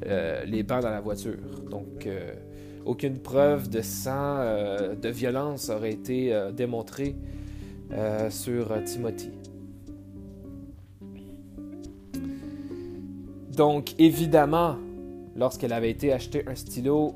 euh, 0.07 0.45
les 0.45 0.63
bancs 0.63 0.83
dans 0.83 0.91
la 0.91 1.01
voiture. 1.01 1.37
Donc 1.71 2.07
euh, 2.07 2.35
aucune 2.85 3.19
preuve 3.19 3.69
de 3.69 3.83
sang, 3.83 4.39
euh, 4.39 4.95
de 4.95 5.09
violence 5.09 5.69
aurait 5.69 5.93
été 5.93 6.35
démontrée 6.55 7.17
sur 8.29 8.85
Timothy. 8.85 9.31
Donc 13.57 13.95
évidemment, 13.99 14.77
lorsqu'elle 15.37 15.73
avait 15.73 15.91
été 15.91 16.13
acheter 16.13 16.45
un 16.47 16.55
stylo 16.55 17.15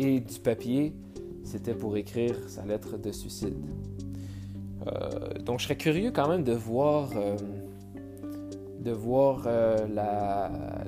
et 0.00 0.20
du 0.20 0.38
papier, 0.40 0.94
c'était 1.44 1.74
pour 1.74 1.96
écrire 1.96 2.36
sa 2.48 2.64
lettre 2.64 2.96
de 2.96 3.12
suicide. 3.12 3.56
donc 5.44 5.58
je 5.58 5.64
serais 5.64 5.76
curieux 5.76 6.10
quand 6.10 6.28
même 6.28 6.42
de 6.42 6.52
voir 6.52 7.10
de 8.80 8.90
voir 8.90 9.44
euh, 9.46 9.76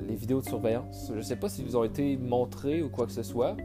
les 0.09 0.15
vidéos 0.15 0.41
de 0.41 0.47
surveillance. 0.47 1.09
Je 1.11 1.19
ne 1.19 1.23
sais 1.23 1.37
pas 1.37 1.49
si 1.49 1.63
vous 1.63 1.77
ont 1.77 1.85
été 1.85 2.17
montrées 2.17 2.83
ou 2.83 2.89
quoi 2.89 3.07
que 3.07 3.13
ce 3.13 3.23
soit. 3.23 3.57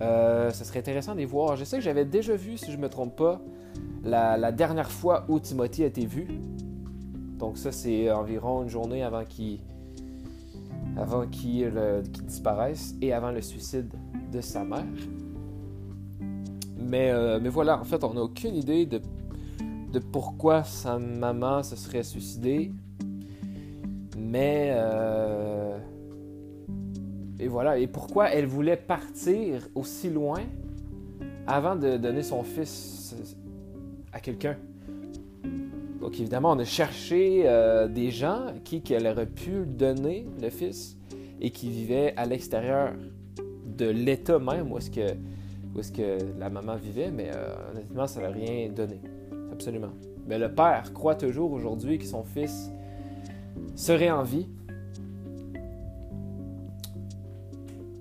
Euh, 0.00 0.50
ça 0.50 0.64
serait 0.64 0.78
intéressant 0.78 1.12
de 1.12 1.18
les 1.18 1.26
voir. 1.26 1.56
Je 1.56 1.64
sais 1.64 1.76
que 1.76 1.82
j'avais 1.82 2.04
déjà 2.04 2.34
vu, 2.36 2.56
si 2.56 2.70
je 2.72 2.76
ne 2.76 2.82
me 2.82 2.88
trompe 2.88 3.16
pas, 3.16 3.40
la, 4.02 4.52
dernière 4.52 4.90
fois 4.90 5.26
où 5.28 5.38
Timothy 5.40 5.82
a 5.82 5.86
été 5.86 6.06
vu. 6.06 6.40
Donc 7.38 7.58
ça, 7.58 7.70
c'est 7.70 8.10
environ 8.10 8.62
une 8.62 8.68
journée 8.68 9.02
avant 9.02 9.24
qu'il 9.24 9.60
disparaisse 12.26 12.94
et 13.02 13.12
avant 13.12 13.30
le 13.30 13.42
suicide 13.42 13.92
de 14.32 14.40
sa 14.40 14.64
mère. 14.64 14.84
Mais, 16.76 17.10
euh, 17.10 17.38
mais 17.42 17.48
voilà, 17.48 17.80
en 17.80 17.84
fait, 17.84 18.02
on 18.04 18.14
n'a 18.14 18.22
aucune 18.22 18.54
idée 18.54 18.86
de, 18.86 19.00
de 19.92 19.98
pourquoi 19.98 20.64
sa 20.64 20.98
maman 20.98 21.62
se 21.62 21.76
serait 21.76 22.02
suicidée. 22.02 22.72
Mais... 24.16 24.70
Euh, 24.72 25.78
et 27.40 27.48
voilà. 27.48 27.78
Et 27.78 27.86
pourquoi 27.86 28.30
elle 28.30 28.46
voulait 28.46 28.76
partir 28.76 29.68
aussi 29.74 30.10
loin 30.10 30.40
avant 31.46 31.76
de 31.76 31.96
donner 31.96 32.22
son 32.22 32.42
fils 32.42 33.14
à 34.12 34.20
quelqu'un? 34.20 34.56
Donc 36.00 36.18
évidemment, 36.18 36.52
on 36.52 36.58
a 36.58 36.64
cherché 36.64 37.42
euh, 37.44 37.86
des 37.86 38.10
gens 38.10 38.46
qui 38.64 38.80
qu'elle 38.82 39.06
aurait 39.06 39.26
pu 39.26 39.66
donner 39.66 40.26
le 40.40 40.48
fils 40.48 40.96
et 41.40 41.50
qui 41.50 41.70
vivaient 41.70 42.14
à 42.16 42.24
l'extérieur 42.24 42.92
de 43.78 43.88
l'État 43.88 44.38
même 44.38 44.72
où 44.72 44.78
est-ce 44.78 44.90
que, 44.90 46.38
la 46.38 46.50
maman 46.50 46.76
vivait, 46.76 47.10
mais 47.10 47.30
euh, 47.34 47.54
honnêtement, 47.70 48.06
ça 48.06 48.20
n'a 48.20 48.30
rien 48.30 48.68
donné. 48.68 49.00
Absolument. 49.52 49.92
Mais 50.26 50.38
le 50.38 50.52
père 50.52 50.92
croit 50.92 51.14
toujours 51.14 51.52
aujourd'hui 51.52 51.98
que 51.98 52.04
son 52.04 52.24
fils 52.24 52.70
serait 53.74 54.10
en 54.10 54.22
vie. 54.22 54.48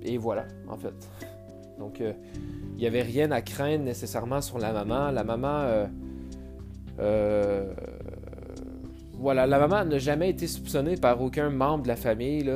Et 0.04 0.18
voilà, 0.18 0.46
en 0.68 0.78
fait. 0.78 0.94
Donc, 1.78 2.02
euh, 2.02 2.14
il 2.74 2.78
n'y 2.78 2.88
avait 2.88 3.04
rien 3.04 3.32
à 3.32 3.42
craindre 3.42 3.84
nécessairement 3.84 4.42
sur 4.42 4.58
la 4.58 4.74
maman. 4.74 5.12
La 5.12 5.24
maman... 5.24 5.86
Euh, 7.00 7.74
voilà, 9.20 9.48
la 9.48 9.60
maman 9.60 9.86
n'a 9.86 9.98
jamais 9.98 10.30
été 10.30 10.48
soupçonnée 10.48 10.96
par 10.96 11.22
aucun 11.22 11.50
membre 11.50 11.84
de 11.84 11.88
la 11.88 11.96
famille 11.96 12.50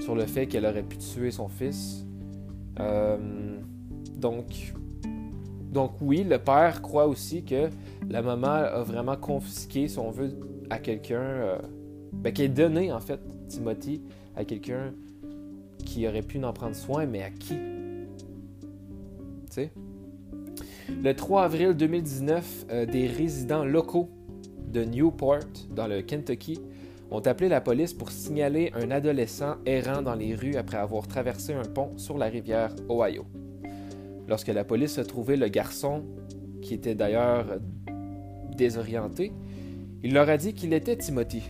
sur 0.00 0.14
le 0.14 0.26
fait 0.26 0.46
qu'elle 0.46 0.66
aurait 0.66 0.82
pu 0.82 0.98
tuer 0.98 1.30
son 1.30 1.48
fils. 1.48 2.01
Donc, 4.16 4.72
donc 5.72 5.92
oui, 6.00 6.24
le 6.24 6.38
père 6.38 6.82
croit 6.82 7.06
aussi 7.06 7.44
que 7.44 7.68
la 8.08 8.22
maman 8.22 8.48
a 8.48 8.82
vraiment 8.82 9.16
confisqué, 9.16 9.88
si 9.88 9.98
on 9.98 10.10
veut, 10.10 10.30
à 10.70 10.78
quelqu'un 10.78 11.58
ben, 12.12 12.32
qui 12.32 12.42
est 12.42 12.48
donné 12.48 12.92
en 12.92 13.00
fait, 13.00 13.20
Timothy, 13.48 14.02
à 14.36 14.44
quelqu'un 14.44 14.92
qui 15.84 16.06
aurait 16.06 16.22
pu 16.22 16.42
en 16.44 16.52
prendre 16.52 16.76
soin, 16.76 17.06
mais 17.06 17.22
à 17.22 17.30
qui? 17.30 17.54
Tu 17.54 19.50
sais? 19.50 19.70
Le 21.02 21.14
3 21.14 21.44
avril 21.44 21.74
2019, 21.74 22.66
euh, 22.70 22.86
des 22.86 23.06
résidents 23.06 23.64
locaux 23.64 24.08
de 24.68 24.84
Newport, 24.84 25.40
dans 25.74 25.86
le 25.86 26.02
Kentucky, 26.02 26.60
ont 27.12 27.20
appelé 27.20 27.50
la 27.50 27.60
police 27.60 27.92
pour 27.92 28.10
signaler 28.10 28.72
un 28.74 28.90
adolescent 28.90 29.56
errant 29.66 30.00
dans 30.00 30.14
les 30.14 30.34
rues 30.34 30.56
après 30.56 30.78
avoir 30.78 31.06
traversé 31.06 31.52
un 31.52 31.64
pont 31.64 31.92
sur 31.98 32.16
la 32.16 32.26
rivière 32.26 32.74
Ohio. 32.88 33.26
Lorsque 34.28 34.48
la 34.48 34.64
police 34.64 34.98
a 34.98 35.04
trouvé 35.04 35.36
le 35.36 35.48
garçon, 35.48 36.04
qui 36.62 36.72
était 36.72 36.94
d'ailleurs 36.94 37.58
désorienté, 38.56 39.32
il 40.02 40.14
leur 40.14 40.28
a 40.30 40.38
dit 40.38 40.54
qu'il 40.54 40.72
était 40.72 40.96
Timothy. 40.96 41.42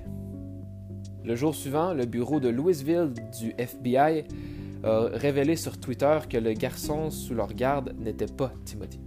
Le 1.25 1.37
jour 1.37 1.55
suivant, 1.55 1.95
le 1.95 2.07
bureau 2.07 2.41
de 2.41 2.49
Louisville 2.49 3.13
du 3.39 3.55
FBI 3.57 4.25
a 4.83 5.07
révélé 5.13 5.55
sur 5.55 5.79
Twitter 5.79 6.19
que 6.29 6.39
le 6.39 6.55
garçon 6.55 7.11
sous 7.11 7.35
leur 7.35 7.55
garde 7.55 7.95
n'était 8.01 8.27
pas 8.27 8.53
Timothy. 8.65 8.99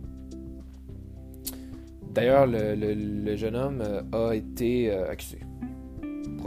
D'ailleurs, 2.14 2.48
le, 2.48 3.36
jeune 3.36 3.58
homme 3.58 3.84
a 4.14 4.34
été 4.34 4.90
euh, 4.90 5.12
accusé 5.12 5.40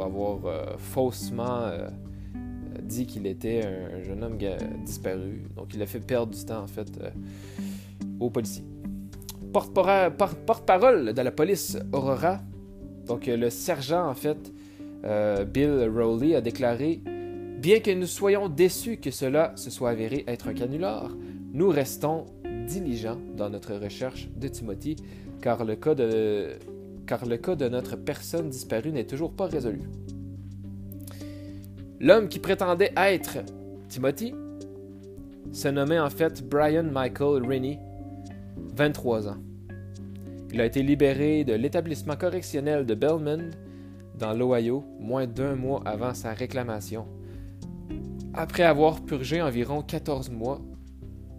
avoir 0.05 0.47
euh, 0.47 0.76
faussement 0.78 1.71
dit 2.83 3.07
qu'il 3.07 3.26
était 3.26 3.62
un, 3.64 4.02
jeune 4.02 4.25
homme 4.25 4.38
disparu. 4.85 5.45
Donc, 5.57 5.75
il 5.75 5.83
a 5.83 5.87
fait 5.87 6.00
perdre 6.00 6.35
du 6.35 6.45
temps, 6.45 6.62
en 6.62 6.67
fait, 6.67 6.88
aux 8.19 8.31
policiers. 8.31 8.64
Porte-parole 9.52 11.12
de 11.12 11.21
la 11.23 11.31
police 11.31 11.78
Aurora, 11.93 12.40
donc 13.07 13.26
le 13.26 13.50
sergent, 13.50 14.09
en 14.09 14.14
fait, 14.14 14.52
Bill 15.52 15.90
Rowley, 15.95 16.35
a 16.35 16.40
déclaré 16.40 17.02
Bien 17.59 17.81
que 17.81 17.90
nous 17.90 18.07
soyons 18.07 18.49
déçus 18.49 18.99
que 18.99 19.11
cela 19.11 19.52
se 19.57 19.69
soit 19.69 19.90
avéré 19.90 20.23
être 20.28 20.47
un 20.47 20.55
canular, 20.55 21.11
nous 21.52 21.71
restons 21.71 22.26
diligents 22.69 23.19
dans 23.37 23.50
notre 23.50 23.75
recherche 23.75 24.28
de 24.37 24.47
Timothy 24.47 24.95
car 25.43 25.64
le 25.64 25.75
cas 25.75 25.97
de, 25.97 26.50
car 27.09 27.25
le 27.27 27.38
cas 27.38 27.57
de 27.57 27.69
notre 27.69 27.97
personne 27.97 28.50
disparue 28.50 28.93
n'est 28.93 29.07
toujours 29.07 29.33
pas 29.33 29.47
résolu. 29.47 29.81
L'homme 32.00 32.29
qui 32.29 32.38
prétendait 32.38 32.93
être 32.97 33.38
Timothy 33.88 34.35
se 35.50 35.69
nommait 35.69 35.99
en 35.99 36.11
fait 36.11 36.47
Brian 36.47 36.85
Michael 36.85 37.45
Rennie, 37.45 37.79
23 38.77 39.29
ans. 39.29 39.38
Il 40.53 40.61
a 40.61 40.67
été 40.67 40.83
libéré 40.83 41.45
de 41.45 41.55
l'établissement 41.55 42.17
correctionnel 42.17 42.85
de 42.87 42.95
Belmond, 42.95 43.50
dans 44.19 44.35
l'Ohio, 44.35 44.85
moins 45.00 45.27
d'un 45.27 45.55
mois 45.55 45.83
avant 45.87 46.12
sa 46.12 46.35
réclamation, 46.35 47.07
après 48.35 48.65
avoir 48.65 49.00
purgé 49.03 49.41
environ 49.41 49.83
14 49.83 50.31
mois 50.31 50.61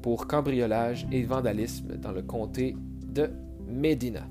pour 0.02 0.28
cambriolage 0.28 1.06
et 1.12 1.24
vandalisme 1.24 1.98
dans 1.98 2.12
le 2.12 2.24
comté 2.24 2.76
de 3.06 3.30
Medina. 3.68 4.26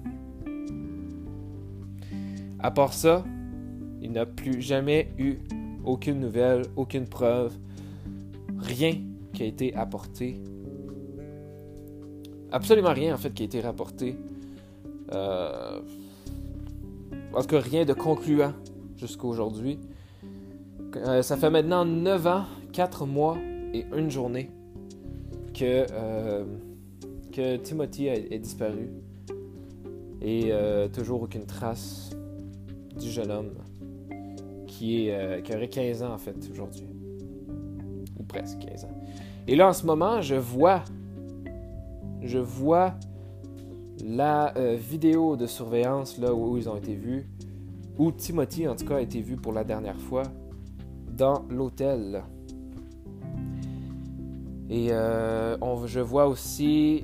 À 2.61 2.71
part 2.71 2.93
ça, 2.93 3.25
il 4.01 4.13
n'a 4.13 4.27
plus 4.27 4.61
jamais 4.61 5.09
eu 5.19 5.37
aucune 5.85 6.21
nouvelle, 6.21 6.63
aucune 6.77 7.07
preuve, 7.07 7.57
rien 8.59 8.97
qui 9.33 9.43
a 9.43 9.47
été 9.47 9.75
apporté. 9.75 10.41
Absolument 12.51 12.93
rien 12.93 13.15
en 13.15 13.19
fait 13.19 13.33
qui 13.33 13.43
a 13.43 13.47
été 13.47 13.61
rapporté. 13.61 14.17
Euh, 15.13 15.81
en 17.35 17.43
tout 17.43 17.49
cas, 17.49 17.61
rien 17.61 17.85
de 17.85 17.93
concluant 17.93 18.53
jusqu'à 18.97 19.25
aujourd'hui. 19.25 19.79
Euh, 20.97 21.23
ça 21.23 21.37
fait 21.37 21.51
maintenant 21.51 21.85
9 21.85 22.27
ans, 22.27 22.45
4 22.73 23.07
mois 23.07 23.37
et 23.73 23.87
une 23.97 24.11
journée 24.11 24.51
que, 25.55 25.87
euh, 25.93 26.45
que 27.33 27.57
Timothy 27.57 28.07
est 28.07 28.39
disparu 28.39 28.91
et 30.21 30.49
euh, 30.51 30.89
toujours 30.89 31.23
aucune 31.23 31.47
trace 31.47 32.11
du 32.99 33.11
jeune 33.11 33.31
homme 33.31 33.53
qui, 34.67 35.11
euh, 35.11 35.41
aurait 35.55 35.69
15 35.69 36.03
ans 36.03 36.13
en 36.13 36.19
fait 36.19 36.37
aujourd'hui. 36.51 36.87
Ou 38.19 38.23
presque 38.25 38.59
15 38.59 38.85
ans. 38.85 39.03
Et 39.47 39.57
là 39.57 39.69
en 39.69 39.73
ce 39.73 39.87
moment, 39.87 40.21
je 40.21 40.35
vois, 40.35 40.85
je 42.23 42.39
vois 42.39 42.95
la 44.05 44.57
euh, 44.57 44.77
vidéo 44.77 45.37
de 45.37 45.47
surveillance 45.47 46.19
là 46.19 46.33
où 46.35 46.57
ils 46.57 46.69
ont 46.69 46.77
été 46.77 46.95
vus, 46.95 47.29
où 47.99 48.13
Timothy 48.13 48.69
en 48.69 48.77
tout 48.77 48.85
cas 48.85 48.97
a 48.97 49.01
été 49.01 49.21
vu 49.21 49.37
pour 49.37 49.53
la 49.53 49.65
dernière 49.65 50.01
fois 50.01 50.25
dans 51.17 51.45
l'hôtel. 51.49 52.23
Et 54.71 54.91
on, 55.63 55.87
je 55.87 56.01
vois 56.01 56.27
aussi 56.27 57.03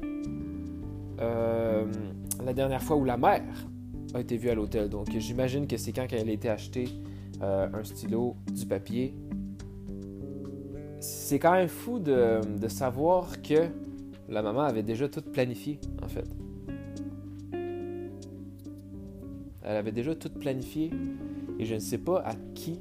la 1.18 2.52
dernière 2.52 2.83
fois 2.83 2.96
où 2.96 3.04
la 3.04 3.16
mère 3.16 3.66
a 4.18 4.20
été 4.20 4.37
vue 4.37 4.50
à 4.50 4.55
l'hôtel. 4.55 4.88
Donc 4.88 5.11
j'imagine 5.16 5.66
que 5.66 5.77
c'est 5.77 5.92
quand 5.92 6.07
elle 6.12 6.29
a 6.29 6.33
été 6.33 6.48
acheter 6.48 6.88
euh, 7.42 7.68
un 7.72 7.85
stylo, 7.85 8.37
du 8.53 8.66
papier. 8.66 9.14
C'est 11.00 11.38
quand 11.38 11.53
même 11.53 11.68
fou 11.68 11.98
de, 11.98 12.40
savoir 12.68 13.42
que 13.42 13.68
la 14.29 14.40
maman 14.42 14.62
avait 14.62 14.83
déjà 14.83 15.09
tout 15.09 15.20
planifié, 15.20 15.79
en 16.03 16.09
fait. 16.09 16.29
Elle 19.62 19.77
avait 19.77 19.92
déjà 19.92 20.14
tout 20.14 20.31
planifié 20.31 20.90
et 21.59 21.64
je 21.64 21.74
ne 21.74 21.79
sais 21.81 21.98
pas 21.98 22.20
à 22.20 22.35
qui 22.55 22.81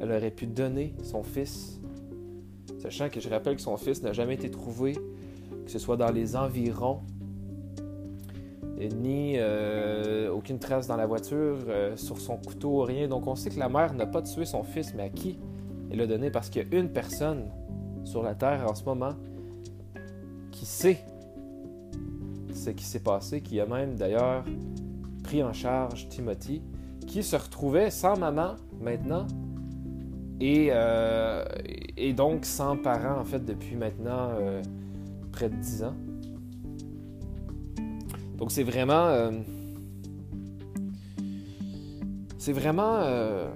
elle 0.00 0.10
aurait 0.10 0.30
pu 0.30 0.46
donner 0.46 0.94
son 1.02 1.22
fils. 1.22 1.80
Sachant 2.78 3.08
que 3.08 3.20
je 3.20 3.28
rappelle 3.28 3.56
que 3.56 3.62
son 3.62 3.76
fils 3.76 4.02
n'a 4.02 4.12
jamais 4.12 4.34
été 4.34 4.50
trouvé, 4.50 4.92
que 4.92 5.70
ce 5.70 5.78
soit 5.78 5.96
dans 5.96 6.10
les 6.10 6.36
environs 6.36 7.00
ni 8.88 9.34
euh, 9.36 10.30
aucune 10.30 10.58
trace 10.58 10.86
dans 10.86 10.96
la 10.96 11.06
voiture, 11.06 11.58
euh, 11.68 11.96
sur 11.96 12.18
son 12.18 12.36
couteau, 12.36 12.82
rien. 12.82 13.08
Donc 13.08 13.26
on 13.26 13.34
sait 13.34 13.50
que 13.50 13.58
la 13.58 13.68
mère 13.68 13.94
n'a 13.94 14.06
pas 14.06 14.22
tué 14.22 14.44
son 14.44 14.62
fils, 14.62 14.94
mais 14.94 15.04
à 15.04 15.08
qui 15.08 15.38
elle 15.90 15.98
l'a 15.98 16.06
donné? 16.06 16.30
Parce 16.30 16.48
qu'il 16.48 16.62
y 16.62 16.74
a 16.74 16.78
une 16.78 16.90
personne 16.90 17.44
sur 18.04 18.22
la 18.22 18.34
Terre 18.34 18.66
en 18.68 18.74
ce 18.74 18.84
moment 18.84 19.12
qui 20.50 20.66
sait 20.66 20.98
ce 22.52 22.70
qui 22.70 22.84
s'est 22.84 23.00
passé, 23.00 23.40
qui 23.40 23.60
a 23.60 23.66
même 23.66 23.96
d'ailleurs 23.96 24.44
pris 25.22 25.42
en 25.42 25.52
charge 25.52 26.08
Timothy, 26.08 26.62
qui 27.06 27.22
se 27.22 27.36
retrouvait 27.36 27.90
sans 27.90 28.16
maman 28.16 28.54
maintenant 28.80 29.26
et, 30.40 30.68
euh, 30.70 31.44
et 31.96 32.12
donc 32.12 32.44
sans 32.44 32.76
parents 32.76 33.20
en 33.20 33.24
fait 33.24 33.44
depuis 33.44 33.76
maintenant 33.76 34.30
près 35.32 35.48
de 35.48 35.56
10 35.56 35.84
ans. 35.84 35.94
Donc 38.36 38.50
c'est 38.50 38.62
vraiment... 38.62 39.06
Euh, 39.06 39.30
c'est 42.38 42.52
vraiment... 42.52 42.96
Euh, 42.98 43.48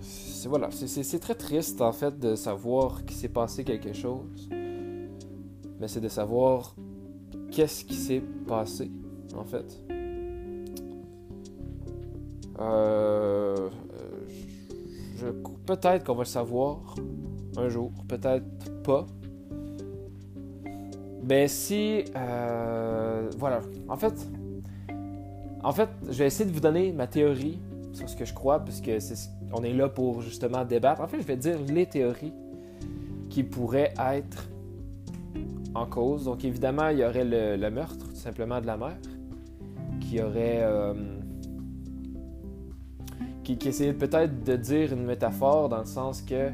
c'est 0.00 0.48
voilà, 0.48 0.70
c'est 0.70 1.18
très 1.20 1.36
triste 1.36 1.80
en 1.80 1.92
fait 1.92 2.18
de 2.18 2.34
savoir 2.34 3.04
qu'il 3.04 3.16
s'est 3.16 3.28
passé 3.28 3.62
quelque 3.62 3.92
chose. 3.92 4.48
Mais 4.50 5.86
c'est 5.88 6.00
de 6.00 6.08
savoir 6.08 6.74
qu'est-ce 7.50 7.84
qui 7.84 7.94
s'est 7.94 8.22
passé 8.46 8.90
en 9.36 9.44
fait. 9.44 9.80
Euh, 12.60 13.68
peut-être 15.66 16.04
qu'on 16.04 16.14
va 16.14 16.22
le 16.22 16.28
savoir 16.28 16.96
un 17.56 17.68
jour, 17.68 17.92
peut-être 18.08 18.82
pas. 18.82 19.06
Ben 21.22 21.46
si, 21.46 22.04
euh, 22.16 23.30
voilà. 23.38 23.60
En 23.88 23.96
fait, 23.96 24.14
en 25.62 25.72
fait, 25.72 25.88
je 26.08 26.18
vais 26.18 26.26
essayer 26.26 26.48
de 26.48 26.54
vous 26.54 26.60
donner 26.60 26.92
ma 26.92 27.06
théorie 27.06 27.58
sur 27.92 28.08
ce 28.08 28.16
que 28.16 28.24
je 28.24 28.34
crois, 28.34 28.60
puisque 28.60 28.90
c'est, 29.00 29.30
on 29.52 29.62
est 29.62 29.72
là 29.72 29.88
pour 29.88 30.20
justement 30.22 30.64
débattre. 30.64 31.00
En 31.00 31.06
fait, 31.06 31.20
je 31.20 31.26
vais 31.26 31.36
dire 31.36 31.58
les 31.68 31.86
théories 31.86 32.32
qui 33.30 33.44
pourraient 33.44 33.94
être 34.12 34.48
en 35.74 35.86
cause. 35.86 36.24
Donc 36.24 36.44
évidemment, 36.44 36.88
il 36.88 36.98
y 36.98 37.04
aurait 37.04 37.24
le, 37.24 37.70
meurtre, 37.70 38.08
tout 38.08 38.16
simplement 38.16 38.60
de 38.60 38.66
la 38.66 38.76
mère, 38.76 38.98
qui 40.00 40.20
aurait, 40.20 40.60
euh, 40.62 40.94
qui, 43.44 43.56
qui 43.58 43.68
essayait 43.68 43.92
peut-être 43.92 44.42
de 44.42 44.56
dire 44.56 44.92
une 44.92 45.04
métaphore 45.04 45.68
dans 45.68 45.78
le 45.78 45.86
sens 45.86 46.20
que 46.20 46.50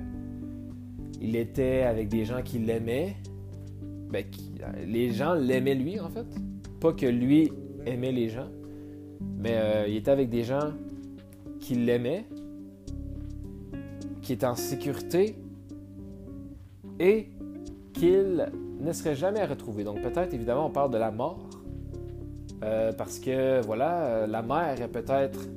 il 1.21 1.35
était 1.35 1.83
avec 1.83 2.09
des 2.09 2.25
gens 2.25 2.43
qui 2.43 2.59
l'aimaient, 2.59 3.17
ben, 4.11 4.25
les 4.87 5.11
gens 5.13 5.35
l'aimaient 5.35 5.75
lui, 5.75 6.01
en 6.01 6.09
fait. 6.09 6.27
Pas 6.81 6.93
que 6.93 7.07
lui 7.07 7.53
aimait 7.87 8.13
les 8.13 8.29
gens, 8.29 8.49
mais 9.39 9.57
euh, 9.57 9.87
il 9.89 9.97
était 9.97 10.11
avec 10.11 10.29
des 10.29 10.45
gens 10.45 10.73
qui 11.61 11.75
l'aimaient, 11.75 12.25
qui 14.23 14.33
étaient 14.33 14.47
en 14.47 14.55
sécurité 14.55 15.37
et 17.01 17.29
qu'il 17.93 18.47
ne 18.81 18.93
serait 18.93 19.17
jamais 19.17 19.45
retrouvé. 19.45 19.85
Donc 19.85 20.01
peut-être, 20.03 20.33
évidemment, 20.35 20.67
on 20.67 20.71
parle 20.71 20.91
de 20.91 20.99
la 20.99 21.11
mort. 21.11 21.49
Euh, 22.65 22.93
parce 22.93 23.21
que, 23.21 23.65
voilà, 23.65 24.05
euh, 24.05 24.27
la 24.27 24.43
mère 24.43 24.81
est 24.81 24.89
peut-être 24.89 25.49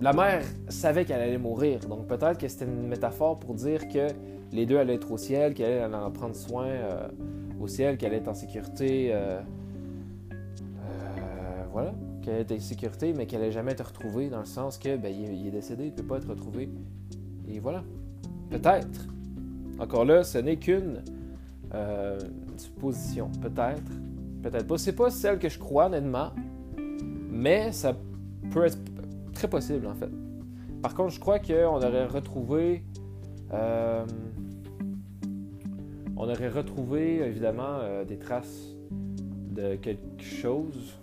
la 0.00 0.12
mère 0.12 0.44
savait 0.68 1.04
qu'elle 1.04 1.20
allait 1.20 1.38
mourir, 1.38 1.80
donc 1.80 2.06
peut-être 2.06 2.38
que 2.38 2.46
c'était 2.46 2.66
une 2.66 2.86
métaphore 2.86 3.40
pour 3.40 3.54
dire 3.54 3.88
que 3.88 4.06
les 4.52 4.64
deux 4.64 4.78
allaient 4.78 4.94
être 4.94 5.10
au 5.10 5.16
ciel, 5.16 5.54
qu'elle 5.54 5.82
allait 5.82 5.94
en 5.94 6.10
prendre 6.12 6.36
soin 6.36 6.68
au 7.60 7.66
ciel, 7.68 7.96
qu'elle 7.96 8.14
être 8.14 8.28
en 8.28 8.34
sécurité. 8.34 9.10
Euh, 9.12 9.40
euh, 10.32 11.64
voilà, 11.72 11.92
qu'elle 12.22 12.40
être 12.40 12.52
en 12.52 12.60
sécurité, 12.60 13.12
mais 13.12 13.26
qu'elle 13.26 13.42
allait 13.42 13.52
jamais 13.52 13.74
retrouvée, 13.74 14.28
dans 14.28 14.40
le 14.40 14.46
sens 14.46 14.78
que 14.78 14.96
ben, 14.96 15.14
il, 15.14 15.46
est 15.46 15.50
décédé, 15.50 15.84
il 15.84 15.90
ne 15.90 15.96
peut 15.96 16.04
pas 16.04 16.18
être 16.18 16.28
retrouvé. 16.28 16.70
Et 17.48 17.58
voilà. 17.60 17.82
Peut-être. 18.50 19.06
Encore 19.78 20.04
là, 20.04 20.24
ce 20.24 20.38
n'est 20.38 20.56
qu'une 20.56 21.02
supposition. 22.56 23.30
Peut-être. 23.40 23.92
Peut-être 24.42 24.66
pas. 24.66 24.78
C'est 24.78 24.94
pas 24.96 25.10
celle 25.10 25.38
que 25.38 25.48
je 25.48 25.58
crois, 25.58 25.86
honnêtement. 25.86 26.30
Mais 27.30 27.72
ça 27.72 27.94
peut 28.50 28.64
être 28.64 28.78
très 29.32 29.48
possible, 29.48 29.86
en 29.86 29.94
fait. 29.94 30.10
Par 30.82 30.94
contre, 30.94 31.10
je 31.10 31.20
crois 31.20 31.38
qu'on 31.38 31.76
aurait 31.76 32.06
retrouvé. 32.06 32.84
Euh, 33.52 34.04
on 36.18 36.28
aurait 36.28 36.48
retrouvé, 36.48 37.18
évidemment, 37.18 37.78
euh, 37.80 38.04
des 38.04 38.18
traces 38.18 38.74
de 38.90 39.76
quelque 39.76 40.22
chose. 40.22 40.98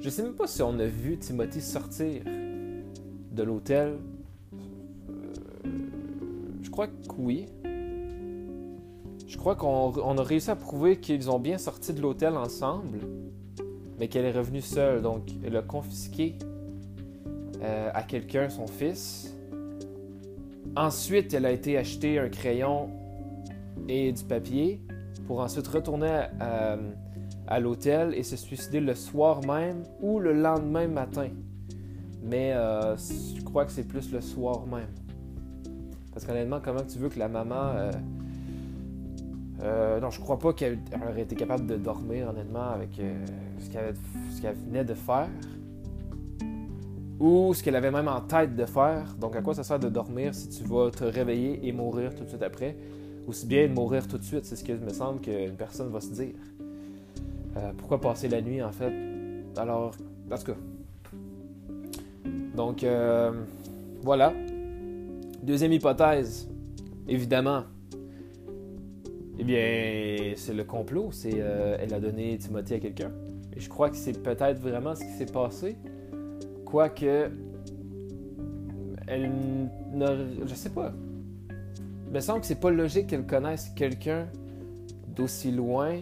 Je 0.00 0.08
sais 0.08 0.22
même 0.22 0.34
pas 0.34 0.46
si 0.46 0.62
on 0.62 0.78
a 0.78 0.86
vu 0.86 1.18
Timothy 1.18 1.60
sortir 1.60 2.22
de 2.24 3.42
l'hôtel. 3.42 3.98
Euh, 5.10 5.68
je 6.62 6.70
crois 6.70 6.86
que 6.86 6.92
oui. 7.18 7.46
Je 9.26 9.36
crois 9.36 9.54
qu'on 9.54 10.18
a 10.18 10.22
réussi 10.22 10.50
à 10.50 10.56
prouver 10.56 10.98
qu'ils 10.98 11.30
ont 11.30 11.38
bien 11.38 11.58
sorti 11.58 11.92
de 11.92 12.00
l'hôtel 12.00 12.36
ensemble, 12.36 13.00
mais 13.98 14.08
qu'elle 14.08 14.24
est 14.24 14.32
revenue 14.32 14.62
seule. 14.62 15.02
Donc, 15.02 15.24
elle 15.44 15.56
a 15.56 15.62
confisqué 15.62 16.36
euh, 17.60 17.90
à 17.92 18.02
quelqu'un 18.02 18.48
son 18.48 18.66
fils. 18.66 19.34
Ensuite, 20.74 21.34
elle 21.34 21.44
a 21.44 21.52
été 21.52 21.76
acheter 21.76 22.18
un 22.18 22.28
crayon 22.28 22.88
et 23.88 24.12
du 24.12 24.24
papier 24.24 24.80
pour 25.26 25.40
ensuite 25.40 25.66
retourner 25.66 26.26
à, 27.48 27.60
l'hôtel 27.60 28.14
et 28.14 28.22
se 28.22 28.36
suicider 28.36 28.80
le 28.80 28.94
soir 28.94 29.40
même 29.46 29.82
ou 30.00 30.18
le 30.18 30.32
lendemain 30.32 30.88
matin. 30.88 31.28
Mais 32.22 32.52
euh, 32.52 32.96
je 32.96 33.42
crois 33.42 33.64
que 33.64 33.72
c'est 33.72 33.86
plus 33.86 34.12
le 34.12 34.20
soir 34.20 34.66
même. 34.66 34.88
Parce 36.12 36.26
qu'honnêtement, 36.26 36.60
comment 36.62 36.82
tu 36.82 36.98
veux 36.98 37.08
que 37.08 37.18
la 37.18 37.28
maman... 37.28 37.90
Euh, 39.62 40.00
non, 40.00 40.10
je 40.10 40.20
crois 40.20 40.38
pas 40.38 40.52
qu'elle 40.52 40.78
aurait 41.08 41.22
été 41.22 41.34
capable 41.34 41.66
de 41.66 41.76
dormir, 41.76 42.28
honnêtement, 42.28 42.70
avec 42.70 43.00
ce 43.58 43.70
qu'elle 43.70 44.54
venait 44.54 44.84
de 44.84 44.94
faire 44.94 45.28
ou 47.18 47.54
ce 47.54 47.62
qu'elle 47.62 47.76
avait 47.76 47.90
même 47.90 48.08
en 48.08 48.20
tête 48.20 48.56
de 48.56 48.66
faire. 48.66 49.14
Donc, 49.18 49.36
à 49.36 49.42
quoi 49.42 49.54
ça 49.54 49.62
sert 49.62 49.78
de 49.78 49.88
dormir 49.88 50.34
si 50.34 50.48
tu 50.48 50.64
vas 50.64 50.90
te 50.90 51.04
réveiller 51.04 51.66
et 51.66 51.72
mourir 51.72 52.14
tout 52.14 52.24
de 52.24 52.28
suite 52.28 52.42
après? 52.42 52.76
Aussi 53.26 53.46
bien 53.46 53.66
de 53.66 53.72
mourir 53.72 54.06
tout 54.06 54.18
de 54.18 54.22
suite, 54.22 54.44
c'est 54.44 54.56
ce 54.56 54.62
que 54.62 54.72
me 54.72 54.90
semble 54.90 55.20
qu'une 55.20 55.56
personne 55.56 55.90
va 55.90 56.00
se 56.00 56.12
dire. 56.12 56.34
Euh, 57.56 57.72
pourquoi 57.76 58.00
passer 58.00 58.28
la 58.28 58.40
nuit, 58.40 58.62
en 58.62 58.70
fait? 58.70 58.92
Alors, 59.56 59.92
en 60.30 60.36
tout 60.36 60.44
cas. 60.44 60.56
Donc, 62.54 62.84
euh, 62.84 63.32
voilà. 64.02 64.32
Deuxième 65.42 65.72
hypothèse, 65.72 66.48
évidemment. 67.08 67.64
Eh 69.38 69.44
bien, 69.44 70.32
c'est 70.36 70.54
le 70.54 70.64
complot. 70.64 71.08
C'est 71.10 71.34
euh, 71.36 71.76
elle 71.80 71.92
a 71.94 72.00
donné 72.00 72.38
Timothy 72.38 72.74
à 72.74 72.78
quelqu'un. 72.78 73.10
Et 73.56 73.60
je 73.60 73.68
crois 73.68 73.90
que 73.90 73.96
c'est 73.96 74.22
peut-être 74.22 74.60
vraiment 74.60 74.94
ce 74.94 75.00
qui 75.00 75.12
s'est 75.12 75.26
passé. 75.26 75.76
Quoique, 76.64 77.30
elle 79.06 79.30
ne. 79.92 80.06
Je 80.46 80.54
sais 80.54 80.70
pas. 80.70 80.92
Il 82.06 82.12
me 82.12 82.20
semble 82.20 82.40
que 82.40 82.46
c'est 82.46 82.60
pas 82.60 82.70
logique 82.70 83.08
qu'elle 83.08 83.26
connaisse 83.26 83.70
quelqu'un 83.74 84.26
d'aussi 85.14 85.50
loin 85.50 85.96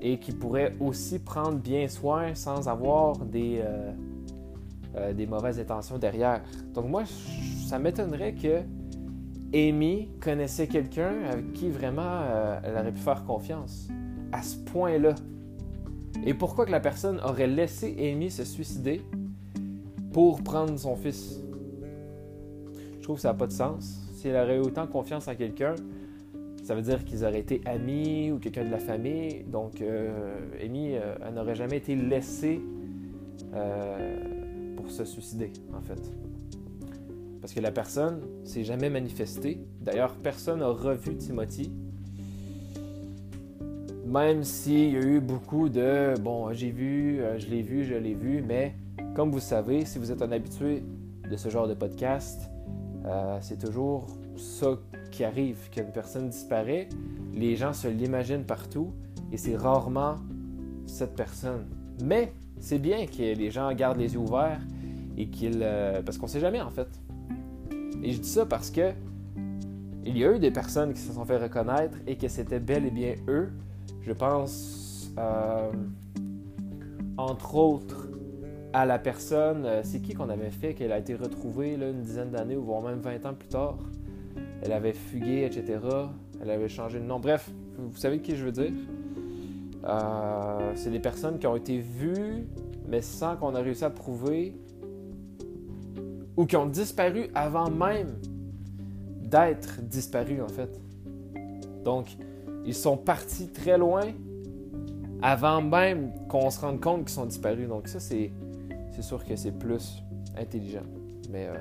et 0.00 0.18
qui 0.18 0.32
pourrait 0.32 0.74
aussi 0.80 1.18
prendre 1.18 1.58
bien 1.58 1.88
soin 1.88 2.34
sans 2.34 2.68
avoir 2.68 3.18
des, 3.18 3.60
euh, 3.62 3.92
euh, 4.96 5.12
des 5.12 5.26
mauvaises 5.26 5.58
intentions 5.58 5.98
derrière. 5.98 6.42
Donc 6.74 6.88
moi, 6.88 7.04
ça 7.66 7.78
m'étonnerait 7.78 8.34
que 8.34 8.62
Amy 9.52 10.08
connaissait 10.20 10.68
quelqu'un 10.68 11.24
avec 11.30 11.52
qui 11.52 11.68
vraiment 11.68 12.02
euh, 12.02 12.60
elle 12.62 12.76
aurait 12.76 12.92
pu 12.92 13.00
faire 13.00 13.24
confiance 13.24 13.88
à 14.32 14.42
ce 14.42 14.56
point-là. 14.56 15.14
Et 16.24 16.34
pourquoi 16.34 16.66
que 16.66 16.70
la 16.70 16.80
personne 16.80 17.20
aurait 17.20 17.46
laissé 17.46 17.94
Amy 17.98 18.30
se 18.30 18.44
suicider 18.44 19.02
pour 20.12 20.42
prendre 20.42 20.78
son 20.78 20.96
fils? 20.96 21.40
Je 22.96 23.02
trouve 23.02 23.16
que 23.16 23.22
ça 23.22 23.28
n'a 23.28 23.34
pas 23.34 23.46
de 23.46 23.52
sens. 23.52 24.09
Si 24.20 24.28
elle 24.28 24.36
aurait 24.36 24.58
autant 24.58 24.86
confiance 24.86 25.28
en 25.28 25.34
quelqu'un, 25.34 25.74
ça 26.62 26.74
veut 26.74 26.82
dire 26.82 27.06
qu'ils 27.06 27.24
auraient 27.24 27.40
été 27.40 27.62
amis 27.64 28.30
ou 28.30 28.38
quelqu'un 28.38 28.66
de 28.66 28.70
la 28.70 28.78
famille. 28.78 29.44
Donc, 29.44 29.80
euh, 29.80 30.36
Amy, 30.62 30.94
euh, 30.94 31.14
elle 31.26 31.32
n'aurait 31.32 31.54
jamais 31.54 31.78
été 31.78 31.96
laissée 31.96 32.60
euh, 33.54 34.76
pour 34.76 34.90
se 34.90 35.06
suicider, 35.06 35.50
en 35.72 35.80
fait. 35.80 36.02
Parce 37.40 37.54
que 37.54 37.60
la 37.60 37.70
personne 37.70 38.20
s'est 38.44 38.62
jamais 38.62 38.90
manifestée. 38.90 39.58
D'ailleurs, 39.80 40.14
personne 40.16 40.58
n'a 40.58 40.68
revu 40.68 41.16
Timothy. 41.16 41.72
Même 44.04 44.44
s'il 44.44 44.92
y 44.92 44.96
a 44.96 45.00
eu 45.00 45.20
beaucoup 45.20 45.70
de 45.70 46.12
bon, 46.20 46.52
j'ai 46.52 46.72
vu, 46.72 47.22
je 47.38 47.48
l'ai 47.48 47.62
vu, 47.62 47.84
je 47.84 47.94
l'ai 47.94 48.12
vu, 48.12 48.44
mais 48.46 48.74
comme 49.16 49.30
vous 49.30 49.40
savez, 49.40 49.86
si 49.86 49.98
vous 49.98 50.12
êtes 50.12 50.20
un 50.20 50.30
habitué 50.30 50.82
de 51.30 51.36
ce 51.38 51.48
genre 51.48 51.66
de 51.66 51.74
podcast, 51.74 52.49
euh, 53.10 53.38
c'est 53.40 53.58
toujours 53.58 54.06
ça 54.36 54.78
qui 55.10 55.24
arrive, 55.24 55.68
qu'une 55.70 55.90
personne 55.90 56.28
disparaît, 56.28 56.88
les 57.34 57.56
gens 57.56 57.72
se 57.72 57.88
l'imaginent 57.88 58.44
partout 58.44 58.92
et 59.32 59.36
c'est 59.36 59.56
rarement 59.56 60.16
cette 60.86 61.16
personne. 61.16 61.66
Mais 62.04 62.32
c'est 62.60 62.78
bien 62.78 63.06
que 63.06 63.34
les 63.34 63.50
gens 63.50 63.72
gardent 63.72 63.98
les 63.98 64.14
yeux 64.14 64.20
ouverts 64.20 64.60
et 65.16 65.26
qu'ils... 65.26 65.60
Euh, 65.62 66.02
parce 66.02 66.18
qu'on 66.18 66.26
ne 66.26 66.30
sait 66.30 66.40
jamais 66.40 66.60
en 66.60 66.70
fait. 66.70 66.88
Et 68.02 68.12
je 68.12 68.20
dis 68.20 68.28
ça 68.28 68.46
parce 68.46 68.70
que 68.70 68.92
il 70.04 70.16
y 70.16 70.24
a 70.24 70.34
eu 70.34 70.38
des 70.38 70.50
personnes 70.50 70.94
qui 70.94 71.00
se 71.00 71.12
sont 71.12 71.24
fait 71.24 71.36
reconnaître 71.36 71.98
et 72.06 72.16
que 72.16 72.28
c'était 72.28 72.60
bel 72.60 72.86
et 72.86 72.90
bien 72.90 73.16
eux. 73.28 73.50
Je 74.02 74.12
pense, 74.12 75.10
euh, 75.18 75.70
entre 77.18 77.56
autres, 77.56 77.99
à 78.72 78.86
la 78.86 78.98
personne, 78.98 79.64
euh, 79.66 79.80
c'est 79.82 80.00
qui 80.00 80.14
qu'on 80.14 80.28
avait 80.28 80.50
fait 80.50 80.74
qu'elle 80.74 80.92
a 80.92 80.98
été 80.98 81.14
retrouvée 81.14 81.76
là, 81.76 81.88
une 81.88 82.02
dizaine 82.02 82.30
d'années 82.30 82.56
ou 82.56 82.62
voire 82.62 82.82
même 82.82 83.00
20 83.00 83.26
ans 83.26 83.34
plus 83.34 83.48
tard. 83.48 83.78
Elle 84.62 84.72
avait 84.72 84.92
fugué, 84.92 85.44
etc. 85.44 85.78
Elle 86.40 86.50
avait 86.50 86.68
changé 86.68 87.00
de 87.00 87.04
nom. 87.04 87.18
Bref, 87.18 87.50
vous 87.78 87.96
savez 87.96 88.20
qui 88.20 88.36
je 88.36 88.44
veux 88.44 88.52
dire. 88.52 88.72
Euh, 89.84 90.72
c'est 90.74 90.90
des 90.90 91.00
personnes 91.00 91.38
qui 91.38 91.46
ont 91.46 91.56
été 91.56 91.78
vues, 91.78 92.46
mais 92.88 93.00
sans 93.00 93.36
qu'on 93.36 93.54
ait 93.56 93.62
réussi 93.62 93.84
à 93.84 93.90
prouver, 93.90 94.54
ou 96.36 96.46
qui 96.46 96.56
ont 96.56 96.66
disparu 96.66 97.28
avant 97.34 97.70
même 97.70 98.16
d'être 99.22 99.80
disparus, 99.82 100.40
en 100.42 100.48
fait. 100.48 100.80
Donc, 101.84 102.06
ils 102.64 102.74
sont 102.74 102.96
partis 102.96 103.48
très 103.48 103.78
loin 103.78 104.02
avant 105.22 105.62
même 105.62 106.12
qu'on 106.28 106.50
se 106.50 106.60
rende 106.60 106.80
compte 106.80 107.00
qu'ils 107.00 107.14
sont 107.14 107.26
disparus. 107.26 107.68
Donc, 107.68 107.88
ça, 107.88 108.00
c'est 108.00 108.30
c'est 109.00 109.06
sûr 109.06 109.24
que 109.24 109.34
c'est 109.34 109.58
plus 109.58 110.04
intelligent. 110.36 110.82
Mais, 111.30 111.46
euh, 111.46 111.54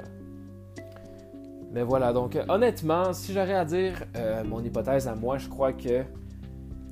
mais 1.71 1.83
voilà, 1.83 2.11
donc 2.11 2.35
euh, 2.35 2.43
honnêtement, 2.49 3.13
si 3.13 3.31
j'aurais 3.31 3.53
à 3.53 3.63
dire 3.63 4.03
euh, 4.17 4.43
mon 4.43 4.61
hypothèse 4.61 5.07
à 5.07 5.15
moi, 5.15 5.37
je 5.37 5.47
crois 5.47 5.71
que 5.71 6.03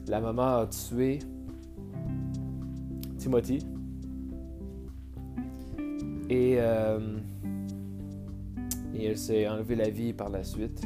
la 0.07 0.21
maman 0.21 0.59
a 0.59 0.67
tué 0.67 1.19
Timothy. 3.17 3.59
Et, 6.29 6.53
et 6.53 6.59
elle 9.05 9.17
s'est 9.17 9.47
enlevé 9.47 9.75
la 9.75 9.89
vie 9.89 10.13
par 10.13 10.29
la 10.29 10.43
suite. 10.43 10.81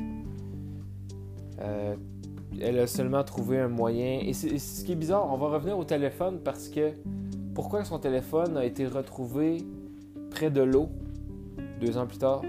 elle 2.60 2.80
a 2.80 2.88
seulement 2.88 3.24
trouvé 3.24 3.60
un 3.60 3.68
moyen. 3.68 4.22
Et, 4.24 4.30
et 4.30 4.34
ce 4.34 4.84
qui 4.84 4.92
est 4.92 4.96
bizarre, 4.96 5.32
on 5.32 5.38
va 5.38 5.50
revenir 5.50 5.78
au 5.78 5.84
téléphone 5.84 6.40
parce 6.44 6.70
que 6.70 6.94
pourquoi 7.54 7.84
son 7.84 8.00
téléphone 8.00 8.58
a 8.58 8.66
été 8.66 8.86
retrouvé 8.88 9.66
près 10.30 10.50
de 10.50 10.62
l'eau 10.62 10.90
deux 11.82 11.98
ans 11.98 12.06
plus 12.06 12.20
tard, 12.20 12.42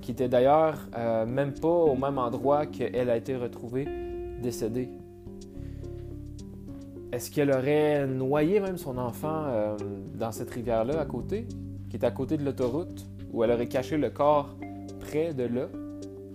qui 0.00 0.10
était 0.10 0.28
d'ailleurs 0.28 0.88
euh, 0.96 1.24
même 1.24 1.54
pas 1.54 1.68
au 1.68 1.94
même 1.94 2.18
endroit 2.18 2.66
qu'elle 2.66 3.08
a 3.10 3.16
été 3.16 3.36
retrouvée 3.36 3.86
décédée. 4.42 4.88
Est-ce 7.12 7.30
qu'elle 7.30 7.50
aurait 7.50 8.06
noyé 8.06 8.60
même 8.60 8.76
son 8.76 8.98
enfant 8.98 9.44
euh, 9.46 9.76
dans 10.14 10.32
cette 10.32 10.50
rivière-là 10.50 11.00
à 11.00 11.04
côté, 11.06 11.46
qui 11.88 11.96
est 11.96 12.04
à 12.04 12.10
côté 12.10 12.36
de 12.36 12.44
l'autoroute, 12.44 13.06
ou 13.32 13.44
elle 13.44 13.52
aurait 13.52 13.68
caché 13.68 13.96
le 13.96 14.10
corps 14.10 14.56
près 15.00 15.32
de 15.32 15.44
là, 15.44 15.68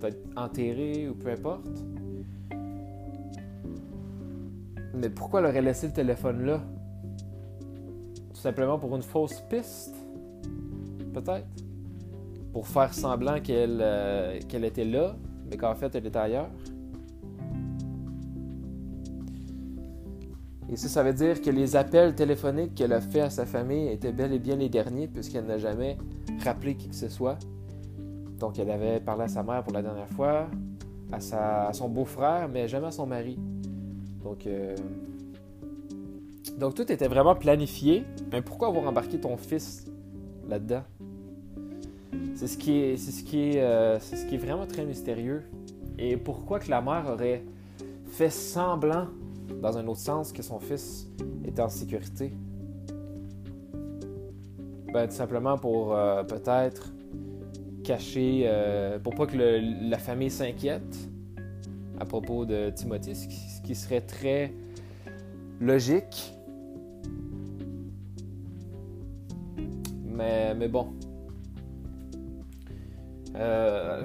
peut-être 0.00 0.18
enterré 0.36 1.08
ou 1.08 1.14
peu 1.14 1.30
importe? 1.30 1.66
Mais 4.94 5.10
pourquoi 5.10 5.40
elle 5.40 5.46
aurait 5.46 5.62
laissé 5.62 5.86
le 5.86 5.92
téléphone 5.92 6.44
là? 6.44 6.60
Simplement 8.42 8.78
pour 8.78 8.94
une 8.96 9.02
fausse 9.02 9.40
piste. 9.48 9.94
peut-être, 11.14 11.46
pour 12.52 12.66
faire 12.66 12.92
semblant 12.92 13.40
qu'elle 13.40 13.80
euh, 13.80 14.38
était 14.40 14.84
là, 14.84 15.16
mais 15.48 15.56
qu'en 15.56 15.74
fait 15.74 15.94
elle 15.94 16.06
était 16.06 16.18
ailleurs? 16.18 16.50
Et 20.70 20.76
ça, 20.76 20.88
ça 20.88 21.02
veut 21.02 21.12
dire 21.12 21.40
que 21.42 21.50
les 21.50 21.76
appels 21.76 22.14
téléphoniques 22.14 22.74
qu'elle 22.74 22.94
a 22.94 23.00
fait 23.02 23.20
à 23.20 23.30
sa 23.30 23.44
famille 23.44 23.88
étaient 23.88 24.12
bel 24.12 24.32
et 24.32 24.38
bien 24.38 24.56
les 24.56 24.70
derniers, 24.70 25.06
puisqu'elle 25.06 25.44
n'a 25.44 25.58
jamais 25.58 25.98
rappelé 26.42 26.76
qui 26.76 26.88
que 26.88 26.94
ce 26.94 27.10
soit. 27.10 27.38
Donc, 28.38 28.58
elle 28.58 28.70
avait 28.70 28.98
parlé 28.98 29.24
à 29.24 29.28
sa 29.28 29.42
mère 29.42 29.62
pour 29.62 29.74
la 29.74 29.82
dernière 29.82 30.08
fois, 30.08 30.48
à, 31.12 31.20
sa, 31.20 31.70
son 31.74 31.90
beau-frère, 31.90 32.48
mais 32.48 32.68
jamais 32.68 32.86
à 32.86 32.90
son 32.90 33.06
mari. 33.06 33.38
Donc, 34.24 34.46
euh, 34.46 34.74
donc, 36.58 36.74
tout 36.74 36.90
était 36.90 37.08
vraiment 37.08 37.34
planifié. 37.34 38.04
Mais 38.30 38.42
pourquoi 38.42 38.68
avoir 38.68 38.86
embarqué 38.86 39.18
ton 39.18 39.36
fils 39.36 39.86
là-dedans? 40.48 40.82
C'est 42.34 42.46
ce 42.46 42.58
qui 42.58 42.78
est, 42.78 42.96
c'est 42.96 43.12
ce 43.12 43.22
qui 43.22 43.50
est, 43.50 43.60
euh, 43.60 43.98
c'est 44.00 44.16
ce 44.16 44.26
qui 44.26 44.34
est 44.34 44.38
vraiment 44.38 44.66
très 44.66 44.84
mystérieux. 44.84 45.42
Et 45.98 46.16
pourquoi 46.16 46.58
que 46.58 46.70
la 46.70 46.80
mère 46.80 47.04
aurait 47.12 47.44
fait 48.06 48.30
semblant 48.30 49.06
dans 49.60 49.76
un 49.76 49.86
autre 49.86 50.00
sens, 50.00 50.32
que 50.32 50.42
son 50.42 50.58
fils 50.58 51.08
était 51.44 51.62
en 51.62 51.68
sécurité? 51.68 52.32
Ben, 54.92 55.06
tout 55.06 55.14
simplement 55.14 55.56
pour 55.56 55.94
euh, 55.94 56.22
peut-être 56.24 56.92
cacher, 57.84 58.42
euh, 58.46 58.98
pour 58.98 59.14
pas 59.14 59.26
que 59.26 59.36
la 59.36 59.98
famille 59.98 60.30
s'inquiète 60.30 61.08
à 61.98 62.04
propos 62.04 62.44
de 62.44 62.70
Timothy, 62.70 63.14
ce 63.14 63.62
qui, 63.62 63.74
serait 63.74 64.00
très 64.00 64.52
logique. 65.62 66.34
Mais, 70.04 70.54
mais 70.54 70.68
bon. 70.68 70.88
Euh, 73.34 74.04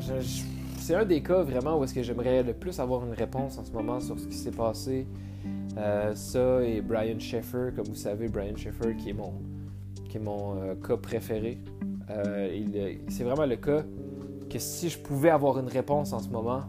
c'est 0.78 0.96
un 0.96 1.04
des 1.04 1.22
cas 1.22 1.42
vraiment 1.42 1.78
où 1.78 1.84
est-ce 1.84 1.94
que 1.94 2.04
j'aimerais 2.04 2.44
le 2.44 2.54
plus 2.54 2.80
avoir 2.80 3.06
une 3.06 3.14
réponse 3.14 3.58
en 3.58 3.66
ce 3.66 3.72
moment 3.72 4.00
sur 4.00 4.18
ce 4.18 4.26
qui 4.28 4.38
s'est 4.38 4.52
passé 4.52 5.06
euh, 5.78 6.16
ça 6.16 6.64
et 6.64 6.82
Brian 6.82 7.20
Schaeffer, 7.20 7.72
comme 7.76 7.86
vous 7.86 7.96
savez, 7.96 8.30
Brian 8.30 8.56
Schaeffer 8.56 8.96
qui 8.96 9.10
est 9.10 9.14
mon, 9.14 9.34
qui 10.10 10.18
est 10.18 10.22
mon 10.22 10.56
euh, 10.62 10.76
cas 10.76 10.98
préféré. 10.98 11.60
C'est 13.10 13.26
vraiment 13.26 13.46
le 13.46 13.58
cas 13.58 13.84
que 14.50 14.60
si 14.60 14.88
je 14.88 14.98
pouvais 14.98 15.30
avoir 15.30 15.60
une 15.60 15.68
réponse 15.68 16.14
en 16.14 16.20
ce 16.20 16.30
moment 16.30 16.62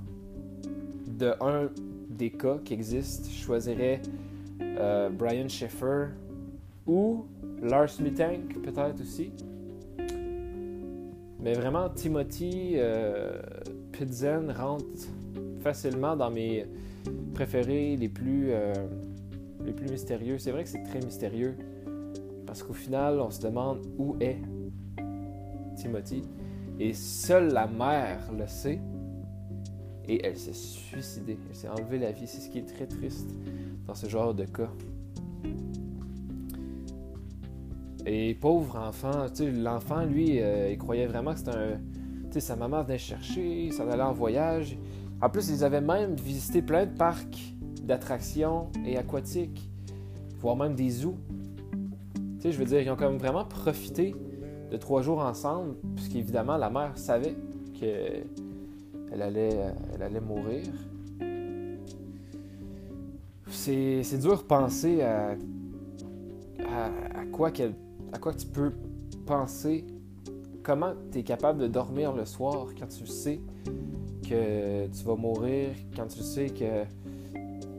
de 1.07 1.33
un 1.40 1.68
des 2.11 2.31
cas 2.31 2.59
qui 2.64 2.74
existent, 2.74 3.29
je 3.31 3.40
choisirais 3.40 4.03
Brian 5.12 5.49
Schaeffer 5.49 6.09
ou 6.87 7.27
Lars 7.62 8.01
Mittank 8.01 8.61
peut-être 8.62 9.01
aussi. 9.01 9.33
Mais 11.41 11.53
vraiment, 11.55 11.88
Timothy 11.88 12.77
Pidzen 13.93 14.51
rentre 14.51 14.85
facilement 15.61 16.17
dans 16.17 16.31
mes 16.31 16.67
préférés, 17.35 17.97
les 17.97 18.09
plus, 18.09 18.49
euh, 18.51 18.73
les 19.64 19.73
plus 19.73 19.88
mystérieux. 19.91 20.38
C'est 20.38 20.51
vrai 20.51 20.64
que 20.64 20.71
c'est 20.71 20.83
très 20.83 21.01
mystérieux 21.01 21.57
parce 22.47 22.62
qu'au 22.62 22.73
final, 22.73 23.21
on 23.21 23.31
se 23.31 23.41
demande 23.41 23.81
où 23.99 24.17
est 24.21 24.38
Timothy. 25.77 26.23
Et 26.81 26.93
seule 26.95 27.53
la 27.53 27.67
mère 27.67 28.33
le 28.37 28.47
sait. 28.47 28.81
Et 30.07 30.25
elle 30.25 30.37
s'est 30.37 30.55
suicidée. 30.55 31.38
Elle 31.49 31.55
s'est 31.55 31.69
enlevée 31.69 31.99
la 31.99 32.12
vie. 32.12 32.27
C'est 32.27 32.41
ce 32.41 32.49
qui 32.49 32.59
est 32.59 32.69
très 32.69 32.87
triste 32.87 33.31
dans 33.88 33.94
ce 33.94 34.07
genre 34.07 34.35
de 34.35 34.44
cas. 34.44 34.70
Et 38.07 38.35
pauvre 38.35 38.77
enfant, 38.77 39.27
l'enfant, 39.40 40.05
lui, 40.05 40.40
euh, 40.40 40.70
il 40.70 40.79
croyait 40.79 41.07
vraiment 41.07 41.33
que 41.33 41.38
c'était 41.38 41.51
un. 41.51 41.81
Tu 42.27 42.35
sais, 42.35 42.40
sa 42.40 42.57
maman 42.57 42.83
venait 42.83 42.98
chercher, 42.98 43.64
il 43.66 43.72
s'en 43.72 43.88
allait 43.88 44.03
en 44.03 44.12
voyage. 44.12 44.79
En 45.20 45.31
plus, 45.31 45.48
ils 45.48 45.64
avaient 45.64 45.81
même 45.81 46.14
visité 46.14 46.62
plein 46.62 46.87
de 46.87 46.94
parcs 46.94 47.55
d'attractions 47.83 48.68
et 48.87 48.98
aquatiques, 48.98 49.70
voire 50.38 50.55
même 50.55 50.74
des 50.74 50.90
zoos. 50.90 51.18
Tu 52.37 52.42
sais, 52.42 52.53
je 52.53 52.59
veux 52.59 52.66
dire, 52.66 52.81
ils 52.81 52.90
ont 52.90 52.96
quand 52.96 53.11
même 53.11 53.18
vraiment 53.18 53.44
profité 53.44 54.14
de 54.70 54.77
trois 54.77 55.01
jours 55.01 55.20
ensemble, 55.20 55.74
puisqu'évidemment, 55.96 56.59
la 56.59 56.68
mère 56.68 56.96
savait 56.96 57.37
qu'elle 57.72 59.22
allait, 59.22 59.59
elle 59.94 60.03
allait 60.03 60.20
mourir. 60.20 60.66
C'est, 63.61 64.18
dur 64.18 64.38
de 64.38 64.42
penser 64.44 65.03
à, 65.03 65.37
à, 66.61 67.25
quoi 67.33 67.51
à 68.12 68.18
quoi 68.18 68.33
tu 68.33 68.47
peux 68.47 68.73
penser, 69.27 69.85
comment 70.62 70.92
tu 71.11 71.18
es 71.18 71.23
capable 71.25 71.59
de 71.59 71.66
dormir 71.66 72.12
le 72.14 72.25
soir 72.25 72.68
quand 72.79 72.87
tu 72.87 73.05
sais 73.07 73.40
que 74.23 74.87
tu 74.87 75.05
vas 75.05 75.16
mourir, 75.16 75.71
quand 75.97 76.07
tu 76.07 76.21
sais 76.21 76.47
que 76.51 76.85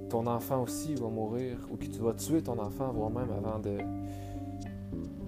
ton 0.10 0.28
enfant 0.28 0.64
aussi 0.64 0.96
va 0.96 1.08
mourir, 1.08 1.58
ou 1.72 1.78
que 1.78 1.86
tu 1.86 2.00
vas 2.00 2.14
tuer 2.14 2.42
ton 2.42 2.60
enfant, 2.60 2.92
voire 2.92 3.10
même 3.10 3.32
avant 3.32 3.60
de... 3.60 3.78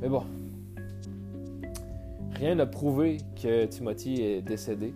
Mais 0.01 0.09
bon. 0.09 0.23
Rien 2.35 2.55
n'a 2.55 2.65
prouvé 2.65 3.19
que 3.41 3.65
Timothy 3.67 4.21
est 4.21 4.41
décédé, 4.41 4.93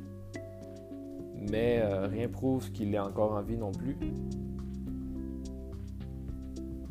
mais 1.49 1.79
euh, 1.81 2.07
rien 2.07 2.27
prouve 2.27 2.71
qu'il 2.73 2.93
est 2.93 2.99
encore 2.99 3.31
en 3.31 3.41
vie 3.41 3.57
non 3.57 3.71
plus. 3.71 3.97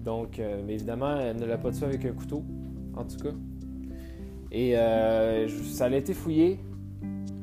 Donc, 0.05 0.39
euh, 0.39 0.63
mais 0.67 0.75
évidemment, 0.75 1.17
elle 1.19 1.37
ne 1.37 1.47
l'a 1.47 1.57
pas 1.57 1.73
tué 1.73 1.87
avec 1.87 2.05
un 2.05 2.13
couteau, 2.13 2.45
en 2.95 3.05
tout 3.05 3.17
cas. 3.17 3.35
Et 4.53 4.77
euh, 4.77 5.49
ça 5.49 5.87
a 5.87 5.91
été 5.91 6.13
fouillé, 6.13 6.61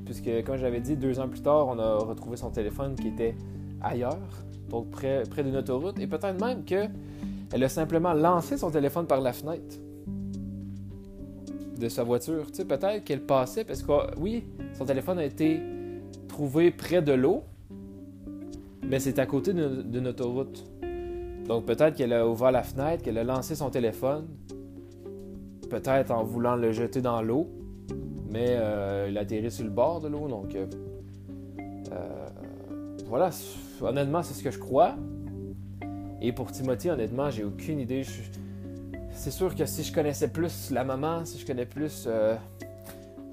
puisque 0.05 0.29
comme 0.45 0.57
j'avais 0.57 0.79
dit, 0.79 0.95
deux 0.95 1.19
ans 1.19 1.27
plus 1.27 1.41
tard, 1.41 1.67
on 1.67 1.79
a 1.79 1.95
retrouvé 1.95 2.37
son 2.37 2.51
téléphone 2.51 2.95
qui 2.95 3.07
était 3.07 3.35
ailleurs, 3.81 4.17
donc 4.69 4.91
près, 4.91 5.23
près 5.29 5.43
d'une 5.43 5.57
autoroute, 5.57 5.99
et 5.99 6.07
peut-être 6.07 6.39
même 6.39 6.63
qu'elle 6.63 7.63
a 7.63 7.69
simplement 7.69 8.13
lancé 8.13 8.57
son 8.57 8.69
téléphone 8.69 9.07
par 9.07 9.21
la 9.21 9.33
fenêtre 9.33 9.77
de 11.79 11.89
sa 11.89 12.03
voiture. 12.03 12.45
Tu 12.51 12.57
sais, 12.57 12.65
peut-être 12.65 13.03
qu'elle 13.03 13.25
passait, 13.25 13.65
parce 13.65 13.81
que 13.81 13.91
oui, 14.19 14.45
son 14.73 14.85
téléphone 14.85 15.17
a 15.17 15.25
été 15.25 15.59
trouvé 16.27 16.69
près 16.69 17.01
de 17.01 17.13
l'eau, 17.13 17.43
mais 18.83 18.99
c'est 18.99 19.17
à 19.17 19.25
côté 19.25 19.51
d'une 19.53 20.07
autoroute. 20.07 20.70
Donc 21.47 21.65
peut-être 21.65 21.95
qu'elle 21.95 22.13
a 22.13 22.27
ouvert 22.27 22.51
la 22.51 22.63
fenêtre, 22.63 23.03
qu'elle 23.03 23.17
a 23.17 23.23
lancé 23.23 23.55
son 23.55 23.69
téléphone, 23.69 24.27
peut-être 25.69 26.11
en 26.11 26.23
voulant 26.23 26.55
le 26.55 26.71
jeter 26.71 27.01
dans 27.01 27.21
l'eau, 27.21 27.49
mais 28.29 28.47
euh, 28.49 29.07
il 29.09 29.17
atterrit 29.17 29.51
sur 29.51 29.65
le 29.65 29.69
bord 29.69 29.99
de 29.99 30.07
l'eau, 30.07 30.27
donc 30.27 30.55
euh, 30.55 30.65
euh, 31.91 32.29
voilà, 33.07 33.29
honnêtement, 33.81 34.23
c'est 34.23 34.33
ce 34.33 34.43
que 34.43 34.51
je 34.51 34.59
crois. 34.59 34.95
Et 36.21 36.31
pour 36.31 36.51
Timothy, 36.51 36.89
honnêtement, 36.89 37.29
j'ai 37.29 37.43
aucune 37.43 37.79
idée. 37.79 38.03
C'est 39.11 39.31
sûr 39.31 39.55
que 39.55 39.65
si 39.65 39.83
je 39.83 39.93
connaissais 39.93 40.29
plus 40.29 40.71
la 40.71 40.83
maman, 40.83 41.25
si 41.25 41.39
je 41.39 41.45
connais 41.45 41.65
plus 41.65 42.07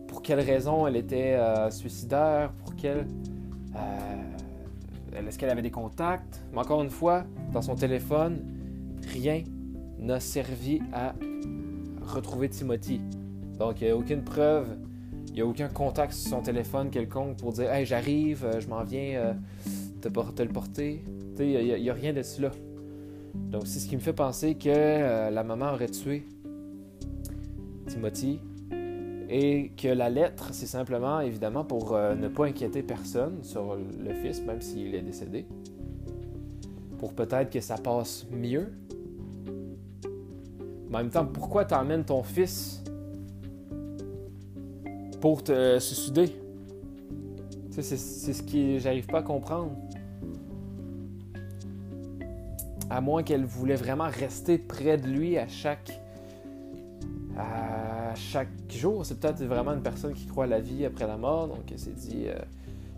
pour 0.09 0.23
quelle 0.23 0.40
raison 0.40 0.87
elle 0.87 0.97
était 0.97 1.38
suicidaire, 1.71 2.51
pour 2.64 2.75
quelle... 2.75 3.07
Est-ce 5.26 5.38
qu'elle 5.38 5.50
avait 5.50 5.62
des 5.62 5.70
contacts? 5.70 6.42
Mais 6.52 6.59
encore 6.59 6.83
une 6.83 6.90
fois, 6.90 7.24
dans 7.52 7.62
son 7.62 7.74
téléphone, 7.74 8.44
rien 9.12 9.42
n'a 9.98 10.20
servi 10.20 10.81
à 10.92 11.14
retrouver 12.02 12.48
Timothy. 12.48 13.00
Donc, 13.59 13.81
il 13.81 13.87
n'y 13.87 13.90
a 13.90 13.96
aucune 13.96 14.22
preuve 14.22 14.76
il 15.28 15.35
n'y 15.35 15.40
a 15.42 15.46
aucun 15.46 15.68
contact 15.68 16.14
sur 16.14 16.31
son 16.31 16.42
téléphone 16.42 16.90
quelconque 16.90 17.37
pour 17.37 17.52
dire 17.52 17.70
Hey, 17.72 17.87
j'arrive, 17.87 18.44
euh, 18.44 18.61
je 18.61 18.66
m'en 18.66 18.83
viens 18.83 19.20
euh, 19.20 19.35
te, 20.00 20.42
le 20.42 20.48
porter. 20.48 21.04
Il 21.38 21.46
n'y 21.46 21.88
a, 21.88 21.94
rien 21.94 22.12
de 22.12 22.22
cela. 22.22 22.50
Donc, 23.35 23.68
c'est 23.68 23.78
ce 23.78 23.87
qui 23.87 23.94
me 23.94 24.00
fait 24.00 24.12
penser 24.12 24.57
que 24.57 24.68
euh, 24.68 25.31
la 25.31 25.44
maman 25.44 25.72
aurait 25.72 25.90
tué 25.90 26.26
Timothy 27.87 28.40
et 29.29 29.73
que 29.77 29.88
la 29.88 30.09
lettre, 30.09 30.49
c'est 30.53 30.67
simplement, 30.67 31.21
évidemment, 31.21 31.64
pour 31.64 31.93
ne 31.93 32.29
pas 32.29 32.47
inquiéter 32.47 32.83
personne 32.83 33.43
sur 33.43 33.77
le 33.77 34.14
fils, 34.14 34.43
même 34.43 34.62
s'il 34.62 34.95
est 34.95 35.03
décédé. 35.03 35.47
Pour 36.99 37.12
peut-être 37.12 37.51
que 37.51 37.61
ça 37.61 37.77
passe 37.77 38.27
mieux. 38.31 38.73
Mais 40.88 40.97
en 40.97 41.01
même 41.01 41.11
temps, 41.11 41.27
pourquoi 41.27 41.64
tu 41.67 41.75
emmènes 41.75 42.05
ton 42.05 42.23
fils 42.23 42.83
pour 45.21 45.43
te 45.45 45.79
suicider? 45.79 46.35
C'est, 47.71 47.97
ce 47.97 48.43
que 48.43 48.79
j'arrive 48.79 49.07
pas 49.07 49.19
à 49.19 49.23
comprendre. 49.23 49.71
À 52.91 53.01
moins 53.01 53.23
qu'elle 53.23 53.45
voulait 53.45 53.77
vraiment 53.77 54.09
rester 54.09 54.59
près 54.59 54.97
de 54.97 55.07
lui 55.07 55.38
à 55.38 55.47
chaque, 55.47 56.01
chaque 58.18 58.48
jour. 58.68 59.07
C'est 59.07 59.18
peut-être 59.18 59.42
vraiment 59.44 59.72
une 59.72 59.83
personne 59.83 60.12
qui 60.12 60.26
croit 60.26 60.44
à 60.44 60.48
la 60.48 60.61
vie 60.61 60.85
après 60.85 61.07
la 61.07 61.16
mort. 61.16 61.48
Donc 61.48 61.70
elle 61.70 61.78
s'est 61.78 61.90
dit, 61.92 62.24
euh, 62.26 62.38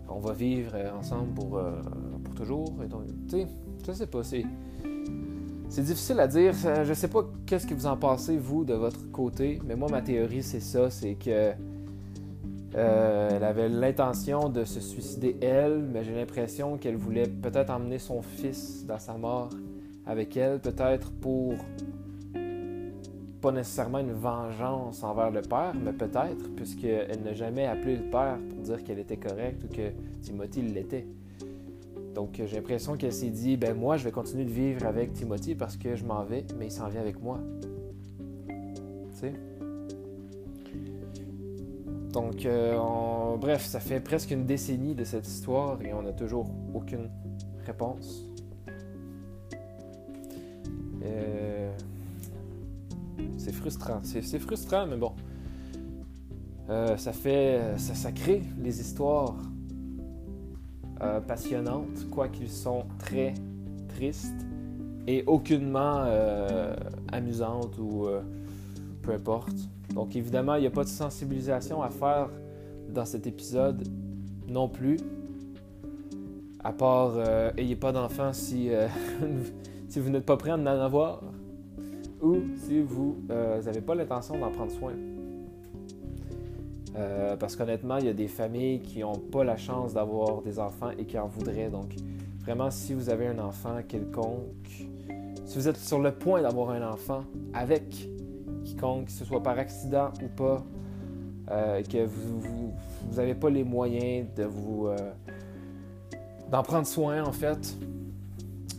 on 0.09 0.19
va 0.19 0.33
vivre 0.33 0.75
ensemble 0.97 1.33
pour, 1.33 1.57
euh, 1.57 1.71
pour 2.23 2.35
toujours. 2.35 2.73
Et 2.83 2.87
donc, 2.87 3.05
tu 3.29 3.37
sais, 3.37 3.47
je 3.87 3.91
sais 3.93 4.07
pas. 4.07 4.23
C'est, 4.23 4.45
C'est 5.69 5.83
difficile 5.83 6.19
à 6.19 6.27
dire. 6.27 6.53
Je 6.83 6.93
sais 6.93 7.07
pas 7.07 7.25
qu'est-ce 7.45 7.65
que 7.65 7.73
vous 7.73 7.87
en 7.87 7.95
pensez, 7.95 8.37
vous, 8.37 8.65
de 8.65 8.73
votre 8.73 9.09
côté, 9.11 9.61
mais 9.65 9.75
moi, 9.75 9.87
ma 9.89 10.01
théorie, 10.01 10.43
c'est 10.43 10.59
ça 10.59 10.89
c'est 10.89 11.15
que. 11.15 11.53
Euh, 12.73 13.29
elle 13.33 13.43
avait 13.43 13.67
l'intention 13.67 14.47
de 14.47 14.63
se 14.63 14.79
suicider 14.79 15.35
elle, 15.41 15.79
mais 15.91 16.05
j'ai 16.05 16.15
l'impression 16.15 16.77
qu'elle 16.77 16.95
voulait 16.95 17.27
peut-être 17.27 17.69
emmener 17.69 17.99
son 17.99 18.21
fils 18.21 18.85
dans 18.85 18.97
sa 18.97 19.17
mort 19.17 19.49
avec 20.05 20.37
elle, 20.37 20.59
peut-être 20.59 21.11
pour 21.11 21.55
pas 23.41 23.51
nécessairement 23.51 23.99
une 23.99 24.13
vengeance 24.13 25.03
envers 25.03 25.31
le 25.31 25.41
père, 25.41 25.73
mais 25.75 25.93
peut-être, 25.93 26.53
puisqu'elle 26.55 27.21
n'a 27.23 27.33
jamais 27.33 27.65
appelé 27.65 27.95
le 27.95 28.03
père 28.03 28.37
pour 28.49 28.59
dire 28.61 28.83
qu'elle 28.83 28.99
était 28.99 29.17
correcte 29.17 29.63
ou 29.63 29.67
que 29.67 29.91
Timothy 30.21 30.61
l'était. 30.61 31.07
Donc 32.13 32.41
j'ai 32.45 32.55
l'impression 32.55 32.97
qu'elle 32.97 33.13
s'est 33.13 33.29
dit, 33.29 33.57
ben 33.57 33.75
moi 33.75 33.97
je 33.97 34.03
vais 34.03 34.11
continuer 34.11 34.45
de 34.45 34.51
vivre 34.51 34.85
avec 34.85 35.13
Timothy 35.13 35.55
parce 35.55 35.77
que 35.77 35.95
je 35.95 36.03
m'en 36.05 36.23
vais, 36.23 36.45
mais 36.57 36.67
il 36.67 36.71
s'en 36.71 36.87
vient 36.87 37.01
avec 37.01 37.21
moi. 37.21 37.39
Tu 38.47 38.55
sais? 39.13 39.33
Donc, 42.11 42.45
euh, 42.45 43.37
bref, 43.37 43.65
ça 43.65 43.79
fait 43.79 44.01
presque 44.01 44.31
une 44.31 44.45
décennie 44.45 44.95
de 44.95 45.05
cette 45.05 45.25
histoire 45.27 45.81
et 45.81 45.93
on 45.93 46.01
n'a 46.01 46.11
toujours 46.11 46.51
aucune 46.73 47.09
réponse. 47.65 48.30
C'est 54.03 54.39
frustrant, 54.39 54.87
mais 54.87 54.97
bon. 54.97 55.13
Euh, 56.69 56.95
ça 56.97 57.11
fait. 57.11 57.59
Ça, 57.77 57.93
ça, 57.93 58.11
crée 58.11 58.43
les 58.61 58.79
histoires 58.79 59.35
euh, 61.01 61.19
passionnantes, 61.19 62.09
quoiqu'ils 62.09 62.49
sont 62.49 62.85
très 62.99 63.33
tristes 63.89 64.45
et 65.07 65.23
aucunement 65.25 66.03
euh, 66.05 66.75
amusantes 67.11 67.77
ou 67.77 68.07
peu 69.01 69.11
importe. 69.11 69.55
Donc 69.93 70.15
évidemment, 70.15 70.55
il 70.55 70.61
n'y 70.61 70.67
a 70.67 70.71
pas 70.71 70.83
de 70.83 70.89
sensibilisation 70.89 71.81
à 71.81 71.89
faire 71.89 72.29
dans 72.89 73.05
cet 73.05 73.27
épisode 73.27 73.87
non 74.47 74.69
plus. 74.69 74.97
À 76.63 76.71
part, 76.71 77.15
ayez 77.57 77.75
pas 77.75 77.91
d'enfants 77.91 78.31
si, 78.31 78.69
si 79.89 79.99
vous 79.99 80.09
n'êtes 80.09 80.25
pas 80.25 80.37
prêt 80.37 80.51
à 80.51 80.55
en 80.55 80.65
avoir 80.67 81.21
ou 82.21 82.37
si 82.57 82.81
vous 82.81 83.17
n'avez 83.27 83.79
euh, 83.79 83.81
pas 83.81 83.95
l'intention 83.95 84.37
d'en 84.37 84.51
prendre 84.51 84.71
soin. 84.71 84.93
Euh, 86.95 87.35
parce 87.37 87.55
qu'honnêtement, 87.55 87.97
il 87.97 88.05
y 88.05 88.09
a 88.09 88.13
des 88.13 88.27
familles 88.27 88.81
qui 88.81 88.99
n'ont 88.99 89.13
pas 89.13 89.43
la 89.43 89.57
chance 89.57 89.93
d'avoir 89.93 90.41
des 90.41 90.59
enfants 90.59 90.91
et 90.97 91.05
qui 91.05 91.17
en 91.17 91.27
voudraient. 91.27 91.69
Donc, 91.69 91.95
vraiment, 92.41 92.69
si 92.69 92.93
vous 92.93 93.09
avez 93.09 93.27
un 93.27 93.39
enfant 93.39 93.79
quelconque, 93.87 94.87
si 95.45 95.57
vous 95.57 95.67
êtes 95.67 95.77
sur 95.77 95.99
le 95.99 96.11
point 96.11 96.41
d'avoir 96.41 96.71
un 96.71 96.91
enfant 96.91 97.23
avec 97.53 98.09
quiconque, 98.63 99.05
que 99.05 99.11
ce 99.11 99.25
soit 99.25 99.41
par 99.41 99.57
accident 99.57 100.09
ou 100.21 100.27
pas, 100.27 100.63
euh, 101.49 101.81
que 101.81 102.05
vous 102.05 102.73
n'avez 103.15 103.35
pas 103.35 103.49
les 103.49 103.63
moyens 103.63 104.27
de 104.35 104.43
vous 104.43 104.89
d'en 106.49 106.63
prendre 106.63 106.85
soin 106.85 107.23
en 107.23 107.31
fait, 107.31 107.77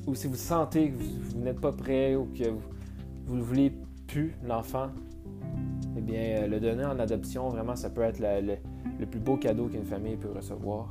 ou 0.07 0.14
si 0.14 0.26
vous 0.26 0.37
sentez 0.37 0.90
que 0.90 0.96
vous, 0.96 1.20
vous 1.31 1.40
n'êtes 1.40 1.61
pas 1.61 1.72
prêt 1.72 2.14
ou 2.14 2.26
que 2.26 2.50
vous, 2.50 2.61
vous 3.27 3.37
ne 3.37 3.43
voulez 3.43 3.73
plus 4.07 4.35
l'enfant, 4.45 4.91
eh 5.97 6.01
bien, 6.01 6.21
euh, 6.21 6.47
le 6.47 6.61
donner 6.61 6.85
en 6.85 6.99
adoption, 6.99 7.49
vraiment, 7.49 7.77
ça 7.77 7.91
peut 7.91 8.03
être 8.03 8.21
le 8.21 9.07
plus 9.07 9.21
beau 9.21 9.37
cadeau 9.37 9.67
qu'une 9.67 9.85
famille 9.85 10.17
peut 10.17 10.33
recevoir. 10.35 10.91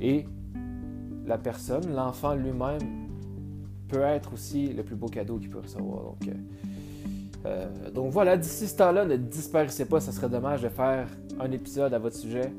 Et 0.00 0.26
la 1.26 1.38
personne, 1.38 1.94
l'enfant 1.94 2.34
lui-même, 2.34 2.78
peut 3.88 4.02
être 4.02 4.32
aussi 4.32 4.72
le 4.72 4.82
plus 4.82 4.96
beau 4.96 5.08
cadeau 5.08 5.38
qu'il 5.38 5.50
peut 5.50 5.60
recevoir. 5.60 6.02
Donc, 6.04 6.28
euh, 7.46 7.66
euh, 7.94 8.08
voilà, 8.10 8.36
d'ici 8.36 8.68
ce 8.68 8.76
temps-là, 8.76 9.04
ne 9.04 9.16
disparaissez 9.16 9.84
pas, 9.84 10.00
ça 10.00 10.12
serait 10.12 10.28
dommage 10.28 10.62
de 10.62 10.68
faire 10.68 11.08
un 11.40 11.50
épisode 11.50 11.92
à 11.94 11.98
votre 11.98 12.16
sujet. 12.16 12.52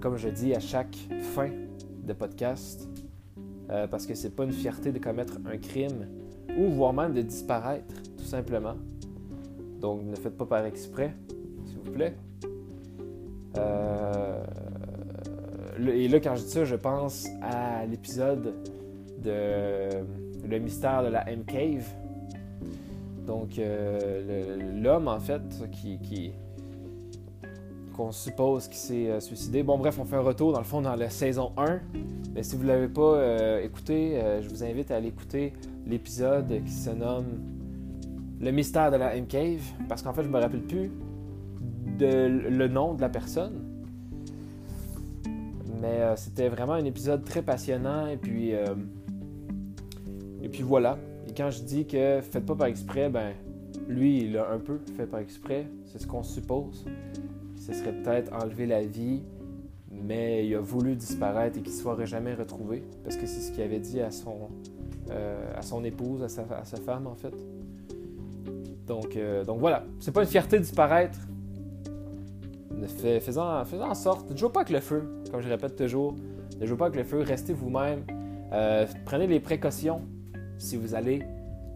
comme 0.00 0.16
je 0.16 0.28
dis 0.28 0.54
à 0.54 0.60
chaque 0.60 0.96
fin 1.34 1.50
de 2.04 2.12
podcast, 2.12 2.88
parce 3.68 4.06
que 4.06 4.14
c'est 4.14 4.34
pas 4.34 4.44
une 4.44 4.52
fierté 4.52 4.92
de 4.92 4.98
commettre 4.98 5.38
un 5.46 5.56
crime, 5.56 6.06
ou 6.56 6.68
voire 6.70 6.92
même 6.92 7.12
de 7.12 7.22
disparaître, 7.22 7.94
tout 8.16 8.24
simplement. 8.24 8.74
Donc 9.80 10.04
ne 10.04 10.14
faites 10.16 10.36
pas 10.36 10.46
par 10.46 10.64
exprès, 10.64 11.14
s'il 11.66 11.78
vous 11.78 11.92
plaît. 11.92 12.14
Euh, 13.58 14.44
et 15.78 16.08
là, 16.08 16.20
quand 16.20 16.34
je 16.36 16.42
dis 16.42 16.50
ça, 16.50 16.64
je 16.64 16.76
pense 16.76 17.28
à 17.42 17.84
l'épisode 17.86 18.54
de 19.22 19.88
Le 20.48 20.58
mystère 20.58 21.02
de 21.02 21.08
la 21.08 21.28
M-Cave. 21.30 21.86
Donc, 23.26 23.58
euh, 23.58 24.56
l'homme, 24.80 25.08
en 25.08 25.18
fait, 25.18 25.42
qui, 25.72 25.98
qui 25.98 26.32
qu'on 27.96 28.12
suppose 28.12 28.68
qu'il 28.68 28.76
s'est 28.76 29.10
euh, 29.10 29.20
suicidé. 29.20 29.62
Bon, 29.62 29.78
bref, 29.78 29.98
on 29.98 30.04
fait 30.04 30.16
un 30.16 30.20
retour, 30.20 30.52
dans 30.52 30.58
le 30.58 30.64
fond, 30.64 30.82
dans 30.82 30.96
la 30.96 31.10
saison 31.10 31.52
1. 31.56 31.80
Mais 32.34 32.42
si 32.42 32.56
vous 32.56 32.62
ne 32.62 32.68
l'avez 32.68 32.88
pas 32.88 33.62
écouté, 33.62 34.20
je 34.42 34.48
vous 34.48 34.62
invite 34.62 34.90
à 34.90 34.96
aller 34.96 35.08
écouter 35.08 35.54
l'épisode 35.86 36.52
qui 36.64 36.72
se 36.72 36.90
nomme 36.90 37.40
Le 38.40 38.50
mystère 38.50 38.90
de 38.90 38.96
la 38.96 39.16
M-Cave, 39.16 39.62
parce 39.88 40.02
qu'en 40.02 40.12
fait, 40.12 40.22
je 40.22 40.28
me 40.28 40.38
rappelle 40.38 40.60
plus 40.60 40.90
de 41.98 42.26
le 42.48 42.68
nom 42.68 42.94
de 42.94 43.00
la 43.00 43.08
personne. 43.08 43.62
Mais 45.80 46.00
euh, 46.00 46.16
c'était 46.16 46.48
vraiment 46.48 46.74
un 46.74 46.84
épisode 46.84 47.24
très 47.24 47.42
passionnant 47.42 48.06
et 48.06 48.16
puis 48.16 48.54
euh, 48.54 48.74
et 50.42 50.48
puis 50.48 50.62
voilà. 50.62 50.98
Et 51.28 51.32
quand 51.34 51.50
je 51.50 51.62
dis 51.62 51.86
que 51.86 52.20
faites 52.22 52.46
pas 52.46 52.54
par 52.54 52.66
exprès, 52.68 53.08
ben 53.08 53.32
lui 53.88 54.22
il 54.22 54.38
a 54.38 54.50
un 54.50 54.58
peu 54.58 54.78
fait 54.96 55.06
par 55.06 55.20
exprès, 55.20 55.66
c'est 55.84 56.00
ce 56.00 56.06
qu'on 56.06 56.22
suppose. 56.22 56.86
Ce 57.66 57.72
serait 57.72 57.92
peut-être 57.92 58.32
enlever 58.32 58.66
la 58.66 58.82
vie, 58.82 59.22
mais 59.90 60.46
il 60.46 60.54
a 60.54 60.60
voulu 60.60 60.94
disparaître 60.94 61.58
et 61.58 61.62
qu'il 61.62 61.72
ne 61.72 61.76
soit 61.76 62.04
jamais 62.04 62.32
retrouvé 62.32 62.84
parce 63.02 63.16
que 63.16 63.26
c'est 63.26 63.40
ce 63.40 63.50
qu'il 63.50 63.62
avait 63.62 63.80
dit 63.80 64.00
à 64.00 64.12
son 64.12 64.50
euh, 65.10 65.52
à 65.56 65.62
son 65.62 65.82
épouse, 65.84 66.22
à 66.22 66.28
sa, 66.28 66.44
femme 66.84 67.08
en 67.08 67.16
fait. 67.16 67.34
Donc, 68.86 69.16
euh, 69.16 69.44
donc 69.44 69.58
voilà, 69.58 69.84
c'est 69.98 70.12
pas 70.12 70.22
une 70.22 70.28
fierté 70.28 70.58
de 70.58 70.62
disparaître. 70.62 71.18
faisant, 73.20 73.64
faisant 73.64 73.88
en 73.88 73.94
sorte, 73.94 74.30
ne 74.30 74.36
jouez 74.36 74.50
pas 74.50 74.60
avec 74.60 74.70
le 74.70 74.80
feu, 74.80 75.02
comme 75.32 75.40
je 75.40 75.48
répète 75.48 75.74
toujours. 75.74 76.14
Ne 76.60 76.66
jouez 76.66 76.76
pas 76.76 76.86
avec 76.86 76.96
le 76.96 77.04
feu, 77.04 77.20
restez 77.20 77.52
vous-même. 77.52 78.04
Euh, 78.52 78.86
prenez 79.04 79.26
les 79.26 79.40
précautions 79.40 80.02
si 80.56 80.76
vous 80.76 80.94
allez 80.94 81.24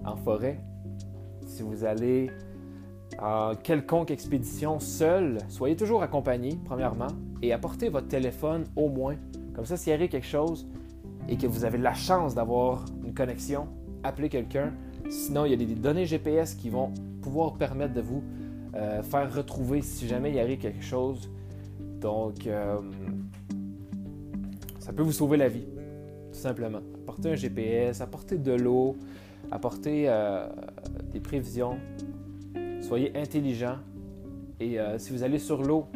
en 0.05 0.16
forêt, 0.16 0.61
si 1.46 1.62
vous 1.62 1.85
allez 1.85 2.31
en 3.20 3.54
quelconque 3.54 4.11
expédition 4.11 4.80
seul. 4.80 5.38
Soyez 5.48 5.76
toujours 5.76 6.02
accompagné, 6.02 6.59
premièrement, 6.64 7.09
et 7.42 7.52
apportez 7.52 7.88
votre 7.88 8.09
téléphone 8.09 8.64
au 8.76 8.88
moins. 8.88 9.16
Comme 9.54 9.64
ça, 9.64 9.76
s'il 9.76 9.92
arrive 9.92 10.09
quelque 10.09 10.26
chose, 10.26 10.66
et 11.28 11.37
que 11.37 11.46
vous 11.46 11.64
avez 11.64 11.78
la 11.78 11.94
chance 11.94 12.35
d'avoir 12.35 12.85
une 13.04 13.14
connexion, 13.14 13.68
appelez 14.02 14.28
quelqu'un. 14.28 14.72
Sinon, 15.09 15.44
il 15.44 15.50
y 15.50 15.54
a 15.54 15.56
des 15.56 15.66
données 15.66 16.06
GPS 16.06 16.54
qui 16.54 16.70
vont 16.70 16.92
pouvoir 17.22 17.54
permettre 17.54 17.94
de 17.94 18.00
vous 18.00 18.22
euh, 18.74 19.02
faire 19.02 19.33
retrouver 19.35 19.83
si 19.83 20.09
jamais 20.09 20.30
il 20.30 20.38
arrive 20.38 20.59
quelque 20.59 20.83
chose. 20.83 21.30
Donc, 22.00 22.46
euh, 22.46 22.80
ça 24.78 24.92
peut 24.92 25.02
vous 25.02 25.12
sauver 25.12 25.37
la 25.37 25.48
vie, 25.48 25.66
tout 26.33 26.38
simplement. 26.38 26.80
Apportez 27.02 27.33
un 27.33 27.35
GPS, 27.35 28.00
apportez 28.00 28.38
de 28.38 28.52
l'eau, 28.52 28.96
apportez 29.50 30.04
euh, 30.09 30.48
des 31.12 31.20
prévisions. 31.20 31.76
Soyez 32.90 33.16
intelligent. 33.16 33.76
Et 34.59 34.79
si 34.98 35.12
vous 35.12 35.22
allez 35.22 35.38
sur 35.38 35.62
l'eau, 35.62 35.87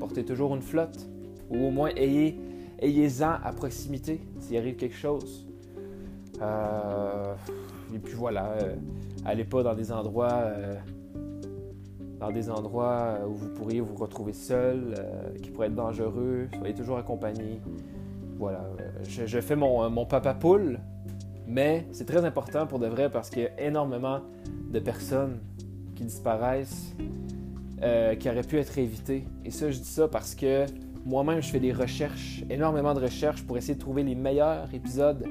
portez 0.00 0.24
toujours 0.24 0.52
une 0.56 0.62
flotte. 0.62 1.08
Ou 1.48 1.66
au 1.66 1.70
moins 1.70 1.90
ayez 1.96 2.36
ayez-en 2.80 3.36
à 3.42 3.52
proximité 3.52 4.20
s'il 4.40 4.56
arrive 4.56 4.74
quelque 4.74 4.96
chose. 4.96 5.46
Euh, 6.42 7.34
et 7.94 8.00
puis 8.00 8.14
voilà, 8.14 8.46
euh, 8.62 8.74
allez 9.24 9.44
pas 9.44 9.62
dans 9.62 9.74
des 9.74 9.92
endroits 9.92 10.32
euh, 10.32 10.74
dans 12.18 12.32
des 12.32 12.50
endroits 12.50 13.18
où 13.28 13.34
vous 13.34 13.48
pourriez 13.50 13.80
vous 13.80 13.94
retrouver 13.94 14.32
seul, 14.32 14.94
qui 15.40 15.50
pourraient 15.50 15.68
être 15.68 15.74
dangereux. 15.74 16.48
Soyez 16.58 16.74
toujours 16.74 16.98
accompagné. 16.98 17.60
Voilà, 18.38 18.64
je, 19.06 19.40
fais 19.40 19.56
mon, 19.56 19.88
mon 19.88 20.04
papa 20.04 20.34
poule, 20.34 20.80
mais 21.46 21.86
c'est 21.92 22.06
très 22.06 22.24
important 22.24 22.66
pour 22.66 22.80
de 22.80 22.88
vrai 22.88 23.08
parce 23.08 23.30
qu'il 23.30 23.42
y 23.42 23.46
a 23.46 23.60
énormément 23.60 24.20
de 24.70 24.80
personnes 24.80 25.38
qui 26.00 26.06
disparaissent 26.06 26.94
qui 28.18 28.28
auraient 28.28 28.42
pu 28.42 28.58
être 28.58 28.76
évitées. 28.78 29.24
Et 29.44 29.50
ça, 29.50 29.70
je 29.70 29.78
dis 29.78 29.84
ça 29.84 30.06
parce 30.08 30.34
que 30.34 30.66
moi-même, 31.04 31.42
je 31.42 31.48
fais 31.48 31.60
des 31.60 31.72
recherches, 31.72 32.42
énormément 32.50 32.94
de 32.94 33.00
recherches 33.00 33.42
pour 33.42 33.56
essayer 33.56 33.74
de 33.74 33.80
trouver 33.80 34.02
les 34.02 34.14
meilleurs 34.14 34.68
épisodes 34.74 35.26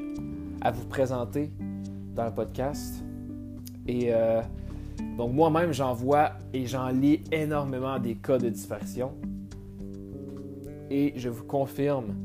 à 0.62 0.72
vous 0.72 0.86
présenter 0.86 1.52
dans 2.16 2.26
le 2.26 2.34
podcast. 2.34 3.04
Et 3.88 4.08
euh, 4.14 4.42
donc 5.18 5.34
moi-même, 5.34 5.72
j'en 5.74 5.94
vois 5.94 6.34
et 6.54 6.66
j'en 6.66 6.90
lis 6.90 7.24
énormément 7.32 8.00
des 8.00 8.16
cas 8.16 8.38
de 8.38 8.50
disparition. 8.50 9.12
Et 10.90 11.14
je 11.16 11.30
vous 11.30 11.44
confirme 11.44 12.16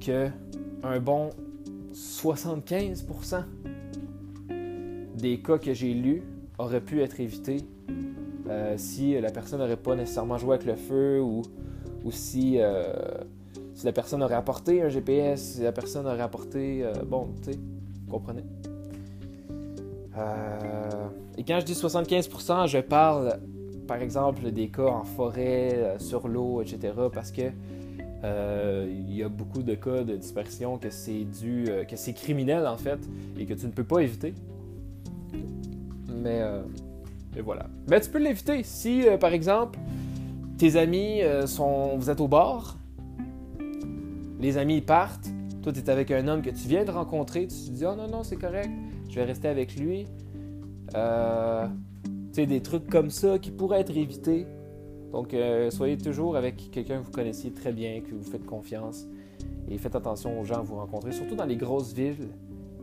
que 0.00 0.28
un 0.82 0.98
bon 0.98 1.30
75% 1.92 3.44
des 5.16 5.38
cas 5.40 5.58
que 5.58 5.72
j'ai 5.72 5.94
lus 5.94 6.22
auraient 6.58 6.80
pu 6.80 7.02
être 7.02 7.20
évités 7.20 7.58
euh, 8.48 8.74
si 8.76 9.18
la 9.20 9.30
personne 9.30 9.60
n'aurait 9.60 9.76
pas 9.76 9.94
nécessairement 9.96 10.38
joué 10.38 10.54
avec 10.54 10.66
le 10.66 10.76
feu 10.76 11.20
ou, 11.20 11.42
euh, 12.06 12.12
si 13.74 13.86
la 13.86 13.92
personne 13.92 14.22
aurait 14.22 14.34
apporté 14.34 14.82
un 14.82 14.88
GPS, 14.88 15.54
si 15.54 15.62
la 15.62 15.72
personne 15.72 16.06
aurait 16.06 16.20
apporté... 16.20 16.84
bon, 17.06 17.28
tu 17.42 17.52
sais, 17.52 17.58
vous 18.06 18.12
comprenez? 18.12 18.44
et 21.36 21.42
quand 21.42 21.58
je 21.58 21.64
dis 21.64 21.72
75%, 21.72 22.68
je 22.68 22.78
parle 22.78 23.40
par 23.88 24.00
exemple 24.00 24.52
des 24.52 24.68
cas 24.68 24.86
en 24.86 25.02
forêt, 25.02 25.96
sur 25.98 26.28
l'eau, 26.28 26.62
etc. 26.62 26.92
Parce 27.12 27.32
que 27.32 27.50
euh, 28.24 28.86
il 28.90 29.14
y 29.14 29.22
a 29.22 29.28
beaucoup 29.28 29.62
de 29.62 29.74
cas 29.74 30.02
de 30.02 30.16
dispersion 30.16 30.78
que 30.78 30.88
c'est 30.88 31.24
dû, 31.24 31.66
euh, 31.68 31.84
que 31.84 31.94
c'est 31.96 32.14
criminel 32.14 32.66
en 32.66 32.78
fait, 32.78 32.98
et 33.38 33.44
que 33.44 33.52
tu 33.52 33.66
ne 33.66 33.70
peux 33.70 33.84
pas 33.84 34.00
éviter. 34.00 34.34
Mais, 36.24 36.40
euh, 36.40 36.62
voilà. 37.44 37.66
Mais 37.88 38.00
tu 38.00 38.10
peux 38.10 38.18
l'éviter 38.18 38.62
si, 38.64 39.04
par 39.20 39.32
exemple, 39.32 39.78
tes 40.58 40.76
amis 40.76 41.20
sont, 41.46 41.96
vous 41.96 42.10
êtes 42.10 42.20
au 42.20 42.28
bar, 42.28 42.76
les 44.40 44.58
amis 44.58 44.80
partent, 44.80 45.28
toi 45.62 45.72
tu 45.72 45.80
es 45.80 45.90
avec 45.90 46.10
un 46.10 46.28
homme 46.28 46.42
que 46.42 46.50
tu 46.50 46.68
viens 46.68 46.84
de 46.84 46.90
rencontrer, 46.90 47.46
tu 47.48 47.56
te 47.56 47.70
dis 47.70 47.84
oh 47.84 47.94
non 47.96 48.08
non 48.08 48.22
c'est 48.22 48.36
correct, 48.36 48.70
je 49.08 49.16
vais 49.16 49.24
rester 49.24 49.48
avec 49.48 49.76
lui. 49.76 50.06
tu 50.92 50.96
sais 52.32 52.46
des 52.46 52.60
trucs 52.60 52.88
comme 52.88 53.10
ça 53.10 53.38
qui 53.38 53.50
pourraient 53.50 53.80
être 53.80 53.96
évités 53.96 54.46
donc, 55.14 55.32
euh, 55.32 55.70
soyez 55.70 55.96
toujours 55.96 56.36
avec 56.36 56.72
quelqu'un 56.72 56.98
que 56.98 57.04
vous 57.04 57.12
connaissiez 57.12 57.52
très 57.52 57.72
bien, 57.72 58.00
que 58.00 58.12
vous 58.12 58.28
faites 58.28 58.44
confiance. 58.44 59.06
Et 59.70 59.78
faites 59.78 59.94
attention 59.94 60.40
aux 60.40 60.44
gens 60.44 60.62
que 60.62 60.66
vous 60.66 60.74
rencontrez, 60.74 61.12
surtout 61.12 61.36
dans 61.36 61.44
les 61.44 61.54
grosses 61.54 61.92
villes. 61.92 62.30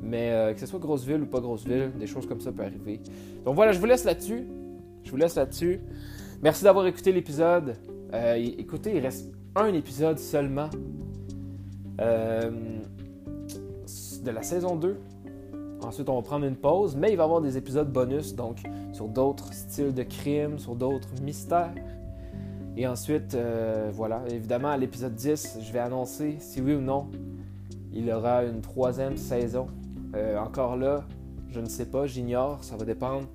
Mais 0.02 0.32
euh, 0.32 0.54
que 0.54 0.60
ce 0.60 0.66
soit 0.66 0.80
grosse 0.80 1.06
ville 1.06 1.22
ou 1.22 1.26
pas 1.26 1.39
grosse 1.39 1.66
ville, 1.66 1.91
des 1.97 2.08
choses 2.08 2.26
comme 2.26 2.41
ça 2.41 2.52
peuvent 2.52 2.66
arriver. 2.66 2.99
Donc 3.45 3.56
voilà, 3.56 3.72
je 3.72 3.80
vous 3.80 3.86
laisse 3.86 4.04
là-dessus. 4.04 4.47
Je 5.04 5.12
vous 5.12 5.18
laisse 5.18 5.36
là-dessus. 5.36 5.80
Merci 6.41 6.64
d'avoir 6.64 6.88
écouté 6.88 7.12
l'épisode. 7.12 7.76
Euh, 8.14 8.36
écoutez, 8.36 8.95
il 8.95 8.99
reste 8.99 9.32
un 9.56 9.74
épisode 9.74 10.18
seulement 10.20 10.70
de 14.24 14.32
la 14.32 14.41
saison 14.41 14.76
2. 14.76 14.97
Ensuite, 15.84 16.10
on 16.10 16.16
va 16.16 16.22
prendre 16.22 16.45
une 16.45 16.56
pause, 16.56 16.95
mais 16.95 17.12
il 17.12 17.18
va 17.18 17.24
y 17.24 17.26
avoir 17.26 17.41
des 17.41 17.58
épisodes 17.58 17.91
bonus, 17.91 18.36
donc 18.36 18.58
sur 18.93 19.08
d'autres 19.08 19.52
styles 19.54 19.93
de 19.93 20.04
crimes, 20.04 20.60
sur 20.60 20.76
d'autres 20.76 21.10
mystères. 21.24 21.74
Et 22.78 22.88
ensuite, 22.88 23.36
euh, 23.36 23.89
voilà, 23.93 24.24
évidemment, 24.30 24.70
à 24.70 24.78
l'épisode 24.78 25.16
10, 25.16 25.60
je 25.62 25.74
vais 25.74 25.80
annoncer 25.80 26.38
si 26.39 26.62
oui 26.62 26.76
ou 26.76 26.82
non 26.82 27.08
il 27.93 28.10
aura 28.10 28.43
une 28.45 28.62
troisième 28.62 29.18
saison. 29.18 29.68
Euh, 30.16 30.38
encore 30.38 30.76
là, 30.76 31.05
je 31.49 31.59
ne 31.59 31.68
sais 31.68 31.86
pas, 31.86 32.05
j'ignore, 32.05 32.64
ça 32.64 32.76
va 32.76 32.86
dépendre 32.86 33.28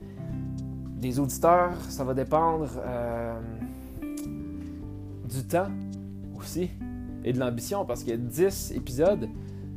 des 0.98 1.18
auditeurs, 1.18 1.74
ça 1.88 2.04
va 2.04 2.14
dépendre 2.14 2.68
euh, 2.78 3.40
du 5.28 5.44
temps 5.44 5.68
aussi 6.38 6.70
et 7.24 7.32
de 7.32 7.38
l'ambition 7.38 7.84
parce 7.84 8.04
que 8.04 8.12
10 8.12 8.72
épisodes, 8.72 9.28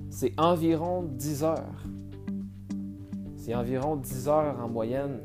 c'est 0.10 0.34
environ 0.38 1.04
10 1.04 1.44
heures. 1.44 1.84
C'est 3.38 3.56
environ 3.56 3.96
10 3.96 4.28
heures 4.28 4.60
en 4.62 4.70
moyenne 4.70 5.20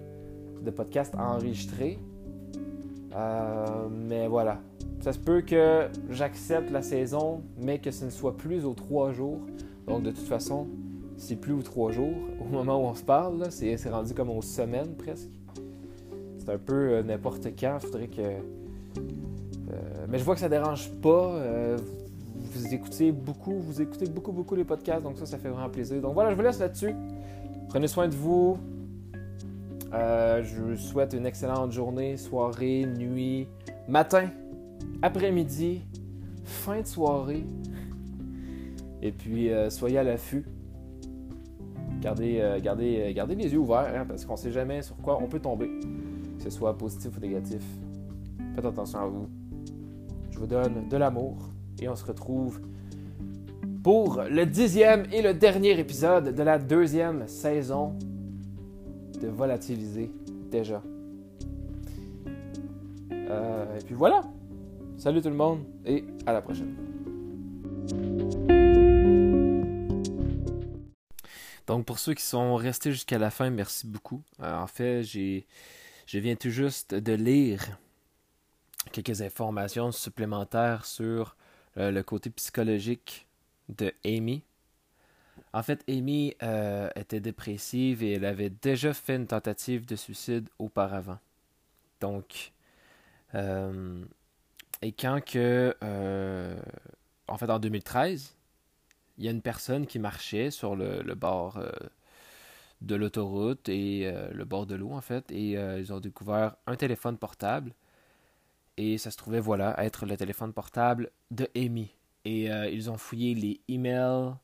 de 0.65 0.71
podcast 0.71 1.15
enregistré. 1.17 1.99
Euh, 3.15 3.89
mais 3.91 4.27
voilà. 4.27 4.61
Ça 5.01 5.13
se 5.13 5.19
peut 5.19 5.43
que 5.43 5.89
j'accepte 6.09 6.71
la 6.71 6.83
saison, 6.83 7.43
mais 7.61 7.79
que 7.79 7.91
ce 7.91 8.07
ne 8.07 8.11
soit 8.11 8.37
plus 8.37 8.65
aux 8.65 8.75
trois 8.75 9.13
jours. 9.13 9.41
Donc 9.87 10.03
de 10.03 10.11
toute 10.11 10.27
façon, 10.27 10.67
c'est 11.17 11.37
plus 11.37 11.53
aux 11.53 11.63
trois 11.63 11.91
jours. 11.91 12.15
Au 12.41 12.45
moment 12.45 12.77
où 12.83 12.87
on 12.87 12.95
se 12.95 13.03
parle, 13.03 13.47
c'est 13.51 13.77
rendu 13.89 14.15
comme 14.15 14.31
aux 14.31 14.43
semaines 14.43 14.95
presque. 14.97 15.31
C'est 16.39 16.51
un 16.51 16.59
peu 16.59 16.75
euh, 16.75 17.03
n'importe 17.03 17.49
quand. 17.59 17.79
Faudrait 17.81 18.09
que. 18.09 18.21
Euh, 18.21 20.07
mais 20.09 20.19
je 20.19 20.25
vois 20.25 20.35
que 20.35 20.41
ça 20.41 20.49
dérange 20.49 20.91
pas. 21.03 21.41
vous 22.35 22.75
écoutez 22.75 23.13
beaucoup, 23.13 23.59
vous 23.59 23.81
écoutez 23.81 24.07
beaucoup, 24.07 24.33
beaucoup 24.33 24.55
les 24.55 24.65
podcasts, 24.65 25.03
donc 25.03 25.19
ça, 25.19 25.27
ça 25.27 25.39
fait 25.39 25.49
vraiment 25.49 25.71
plaisir. 25.71 26.01
Donc 26.01 26.15
voilà, 26.15 26.31
je 26.31 26.37
vous 26.37 26.43
laisse 26.43 26.59
là-dessus. 26.59 26.95
Prenez 27.69 27.89
soin 27.89 28.09
de 28.09 28.15
vous. 28.15 28.59
Euh, 29.95 30.43
je 30.43 30.61
vous 30.61 30.77
souhaite 30.77 31.13
une 31.13 31.25
excellente 31.25 31.71
journée, 31.71 32.17
soirée, 32.17 32.85
nuit, 32.85 33.47
matin, 33.87 34.29
après-midi, 35.03 35.83
fin 36.45 36.81
de 36.81 36.87
soirée. 36.87 37.45
Et 39.01 39.13
puis, 39.13 39.51
euh, 39.51 39.71
soyez 39.71 39.99
à 39.99 40.03
l'affût. 40.03 40.45
Gardez, 42.05 42.39
euh, 42.39 42.61
gardez 42.61 43.35
les 43.35 43.51
yeux 43.51 43.59
ouverts, 43.59 43.91
hein, 43.97 44.05
parce 44.07 44.27
qu'on 44.27 44.35
ne 44.35 44.39
sait 44.39 44.53
jamais 44.53 44.83
sur 44.83 44.95
quoi 44.99 45.19
on 45.23 45.27
peut 45.27 45.41
tomber, 45.41 45.71
que 46.37 46.43
ce 46.43 46.51
soit 46.51 46.77
positif 46.77 47.17
ou 47.17 47.21
négatif. 47.21 47.63
Faites 48.55 48.65
attention 48.67 48.99
à 48.99 49.07
vous. 49.07 49.27
Je 50.31 50.39
vous 50.39 50.47
donne 50.47 50.87
de 50.87 50.97
l'amour 50.99 51.39
et 51.81 51.89
on 51.89 51.97
se 51.97 52.05
retrouve 52.05 52.61
pour 53.83 54.21
le 54.29 54.45
dixième 54.45 55.05
et 55.13 55.23
le 55.23 55.33
dernier 55.33 55.81
épisode 55.81 56.35
de 56.35 56.43
la 56.43 56.59
deuxième 56.59 57.27
saison 57.27 57.95
de 59.23 59.29
volatiliser 59.29 60.13
déjà. 60.51 60.83
Euh, 63.13 63.79
et 63.79 63.83
puis 63.83 63.95
voilà. 63.95 64.21
Salut 64.99 65.23
tout 65.23 65.31
le 65.31 65.37
monde 65.37 65.61
et 65.87 66.05
à 66.27 66.35
la 66.35 66.43
prochaine. 66.43 66.75
Donc 71.67 71.87
pour 71.87 71.99
ceux 71.99 72.15
qui 72.15 72.23
sont 72.23 72.57
restés 72.57 72.93
jusqu'à 72.93 73.19
la 73.19 73.31
fin, 73.31 73.51
merci 73.51 73.87
beaucoup. 73.87 74.23
Euh, 74.41 74.55
en 74.55 74.67
fait, 74.67 75.03
j'ai, 75.03 75.47
je 76.07 76.19
viens 76.19 76.37
tout 76.37 76.51
juste 76.51 76.95
de 76.95 77.13
lire 77.15 77.79
quelques 78.93 79.23
informations 79.23 79.91
supplémentaires 79.91 80.85
sur 80.85 81.37
euh, 81.79 81.91
le 81.91 82.03
côté 82.03 82.29
psychologique 82.31 83.27
de 83.71 83.93
Amy. 84.05 84.43
En 85.55 85.63
fait, 85.63 85.83
Amy 85.89 86.35
euh, 86.43 86.91
était 86.97 87.21
dépressive 87.21 88.03
et 88.03 88.13
elle 88.13 88.25
avait 88.27 88.51
déjà 88.51 88.93
fait 88.93 89.17
une 89.17 89.27
tentative 89.27 89.87
de 89.87 89.97
suicide 89.97 90.49
auparavant. 90.59 91.19
Donc, 92.01 92.53
et 94.83 94.93
quand 94.93 95.21
que, 95.25 95.75
en 97.27 97.37
fait, 97.37 97.51
en 97.51 97.59
2013, 97.59 98.37
il 99.19 99.25
y 99.25 99.29
a 99.29 99.31
une 99.31 99.43
personne 99.43 99.87
qui 99.87 99.99
marchait 99.99 100.51
sur 100.51 100.77
le, 100.77 101.03
bord 101.15 101.61
de 102.81 102.95
l'autoroute 102.95 103.69
et 103.69 104.13
le 104.33 104.45
bord 104.45 104.67
de 104.67 104.75
l'eau, 104.75 104.93
en 104.93 105.01
fait, 105.01 105.31
et 105.31 105.53
ils 105.53 105.93
ont 105.93 106.01
découvert 106.01 106.57
un 106.67 106.77
téléphone 106.77 107.17
portable. 107.17 107.73
Et 108.77 108.99
ça 108.99 109.11
se 109.13 109.17
trouvait, 109.17 109.41
voilà, 109.41 109.75
être 109.85 110.05
le 110.05 110.17
téléphone 110.17 110.53
portable 110.53 111.11
de 111.31 111.49
Amy. 111.57 111.95
Et 112.25 112.47
ils 112.47 112.91
ont 112.91 112.99
fouillé 112.99 113.35
les 113.35 113.61
emails, 113.69 114.35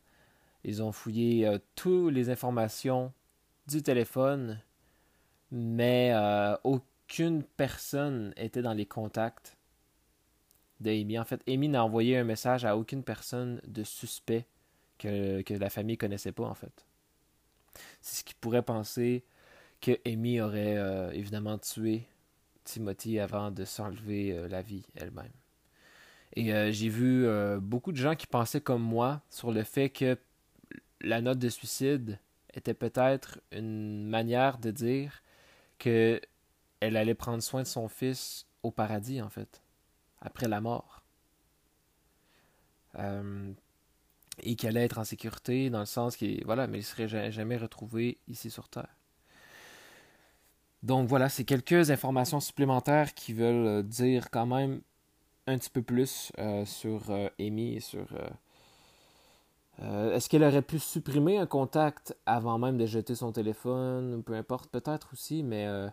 ils 0.65 0.83
ont 0.83 0.93
fouillé 0.93 1.47
euh, 1.47 1.59
toutes 1.75 2.13
les 2.13 2.31
informations 2.31 3.13
du 3.67 3.83
téléphone, 3.83 4.61
mais 5.51 6.11
euh, 6.13 6.57
aucune 6.65 7.43
personne 7.43 8.33
était 8.37 8.63
dans 8.63 8.75
les 8.75 8.87
contacts 8.87 9.57
d'Amy. 10.81 11.19
En 11.19 11.25
fait, 11.25 11.43
Amy 11.49 11.69
n'a 11.69 11.85
envoyé 11.85 12.19
un 12.19 12.25
message 12.25 12.65
à 12.65 12.77
aucune 12.77 13.03
personne 13.03 13.61
de 13.67 13.85
suspect 13.85 14.47
que, 15.01 15.55
la 15.55 15.71
famille 15.71 15.97
connaissait 15.97 16.33
pas, 16.33 16.45
en 16.45 16.55
fait. 16.55 16.85
C'est 18.01 18.21
ce 18.21 18.25
qui 18.25 18.35
pourrait 18.35 18.63
penser 18.63 19.25
que 19.81 19.99
Amy 20.07 20.41
aurait 20.41 20.77
euh, 20.77 21.11
évidemment 21.13 21.59
tué 21.59 22.07
Timothy 22.65 23.19
avant 23.19 23.51
de 23.51 23.65
s'enlever 23.65 24.49
la 24.49 24.63
vie 24.63 24.85
elle-même. 24.95 25.33
Et 26.37 26.73
j'ai 26.73 26.89
vu 26.89 27.27
beaucoup 27.61 27.91
de 27.91 27.97
gens 27.97 28.15
qui 28.15 28.29
pensaient 28.29 28.61
comme 28.61 28.83
moi 28.83 29.21
sur 29.31 29.51
le 29.51 29.65
fait 29.65 29.91
que 29.91 30.17
la 31.01 31.21
note 31.21 31.39
de 31.39 31.49
suicide 31.49 32.19
était 32.55 32.75
peut-être 32.75 33.41
une 33.51 34.07
manière 34.07 34.59
de 34.59 34.71
dire 34.71 35.23
que 35.79 36.21
elle 36.81 36.97
allait 36.97 37.15
prendre 37.15 37.43
soin 37.43 37.63
de 37.63 37.67
son 37.67 37.89
fils 37.89 38.47
au 38.63 38.71
paradis, 38.71 39.21
en 39.21 39.29
fait, 39.29 39.63
après 40.21 40.49
la 40.49 40.61
mort. 40.61 41.03
Euh, 44.39 44.43
et 44.43 44.57
qu'elle 44.57 44.77
allait 44.77 44.87
être 44.87 44.99
en 44.99 45.05
sécurité 45.05 45.71
dans 45.71 45.81
le 45.81 45.87
sens 45.87 46.17
qu'il 46.17 46.45
voilà, 46.45 46.67
mais 46.67 46.79
il 46.79 46.85
serait 46.85 47.09
jamais 47.31 47.57
retrouvé 47.57 48.19
ici 48.29 48.51
sur 48.51 48.69
Terre. 48.69 48.97
Donc 50.83 51.09
voilà, 51.09 51.29
c'est 51.29 51.45
quelques 51.45 51.91
informations 51.91 52.41
supplémentaires 52.41 53.15
qui 53.15 53.35
veulent 53.35 53.83
dire 53.83 54.31
quand 54.31 54.47
même 54.47 54.81
un 55.47 55.59
petit 55.59 55.71
peu 55.71 55.83
plus 55.83 56.33
euh, 56.39 56.65
sur 56.65 57.11
euh, 57.11 57.29
Amy 57.39 57.77
et 57.77 57.81
sur 57.81 58.07
euh, 59.83 60.15
est-ce 60.15 60.29
qu'elle 60.29 60.45
aurait 60.45 60.63
pu 60.63 60.79
supprimer 60.79 61.39
un 61.39 61.47
contact 61.47 62.17
avant 62.27 62.59
même 62.59 62.77
de 62.77 62.87
jeter 62.87 63.15
son 63.15 63.33
téléphone 63.33 64.23
Peu 64.23 64.35
importe, 64.35 64.71
peut-être 64.71 65.11
aussi, 65.13 65.43
mais 65.43 65.67
euh, 65.67 65.89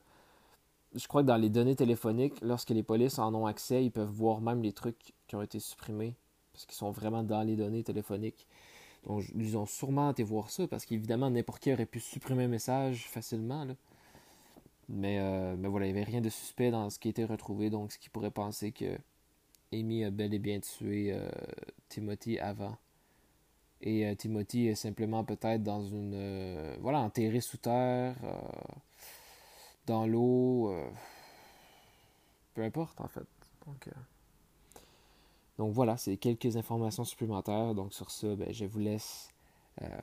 je 0.95 1.07
crois 1.07 1.21
que 1.21 1.27
dans 1.27 1.38
les 1.38 1.49
données 1.49 1.75
téléphoniques, 1.75 2.39
lorsque 2.41 2.71
les 2.71 2.83
polices 2.83 3.17
en 3.19 3.33
ont 3.33 3.45
accès, 3.45 3.85
ils 3.85 3.91
peuvent 3.91 4.09
voir 4.09 4.41
même 4.41 4.61
les 4.61 4.73
trucs 4.73 5.13
qui 5.27 5.35
ont 5.35 5.41
été 5.41 5.59
supprimés, 5.59 6.15
parce 6.58 6.66
qu'ils 6.66 6.76
sont 6.76 6.89
vraiment 6.89 7.22
dans 7.22 7.43
les 7.43 7.55
données 7.55 7.84
téléphoniques. 7.84 8.47
Donc, 9.05 9.24
ils 9.36 9.55
ont 9.60 9.68
sûrement 9.68 10.10
été 10.10 10.24
voir 10.24 10.49
ça 10.49 10.68
parce 10.68 10.88
qu'évidemment, 10.88 11.30
n'importe 11.30 11.62
qui 11.62 11.72
aurait 11.72 11.86
pu 11.86 11.99
supprimer 11.99 12.45
un 12.45 12.47
message 12.47 13.08
facilement. 13.08 13.68
Mais, 14.89 15.20
euh, 15.20 15.55
mais 15.55 15.68
voilà, 15.68 15.86
il 15.86 15.93
n'y 15.93 15.99
avait 15.99 16.10
rien 16.10 16.20
de 16.20 16.30
suspect 16.30 16.72
dans 16.72 16.89
ce 16.89 16.97
qui 16.97 17.10
été 17.10 17.26
retrouvé, 17.26 17.70
donc 17.70 17.91
ce 17.91 17.99
qui 17.99 18.10
pourrait 18.10 18.32
penser 18.32 18.72
que 18.72 18.97
Amy 19.72 20.03
a 20.03 20.10
bel 20.10 20.34
et 20.34 20.39
bien 20.39 20.60
tué 20.60 21.14
euh, 21.14 21.30
Timothy 21.89 22.39
avant. 22.39 22.76
Et 23.82 24.08
euh, 24.08 24.16
Timothy 24.16 24.66
est 24.66 24.76
simplement 24.76 25.24
peut-être 25.24 25.62
dans 25.62 25.84
une. 25.86 26.76
voilà, 26.80 27.01
enterré 27.01 27.39
sous 27.39 27.58
terre, 27.58 28.16
dans 29.86 30.08
l'eau. 30.08 30.74
peu 32.55 32.64
importe 32.64 32.99
en 32.99 33.08
fait. 33.08 33.28
Donc. 33.68 33.88
Donc 35.58 35.74
voilà, 35.74 35.97
c'est 35.97 36.18
quelques 36.18 36.55
informations 36.58 37.03
supplémentaires. 37.03 37.74
Donc 37.74 37.93
sur 37.93 38.12
ça, 38.12 38.36
ben, 38.36 38.53
je 38.53 38.66
vous 38.66 38.80
laisse. 38.80 39.30
Euh, 39.82 39.99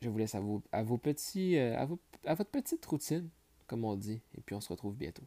je 0.00 0.08
vous 0.08 0.18
laisse 0.18 0.34
à, 0.34 0.40
vos, 0.40 0.62
à 0.72 0.82
vos 0.82 0.98
petits. 0.98 1.56
Euh, 1.56 1.78
à, 1.78 1.86
vos, 1.86 1.98
à 2.24 2.34
votre 2.34 2.50
petite 2.50 2.84
routine, 2.86 3.28
comme 3.66 3.84
on 3.84 3.96
dit. 3.96 4.20
Et 4.36 4.40
puis 4.40 4.54
on 4.54 4.60
se 4.60 4.68
retrouve 4.68 4.96
bientôt. 4.96 5.24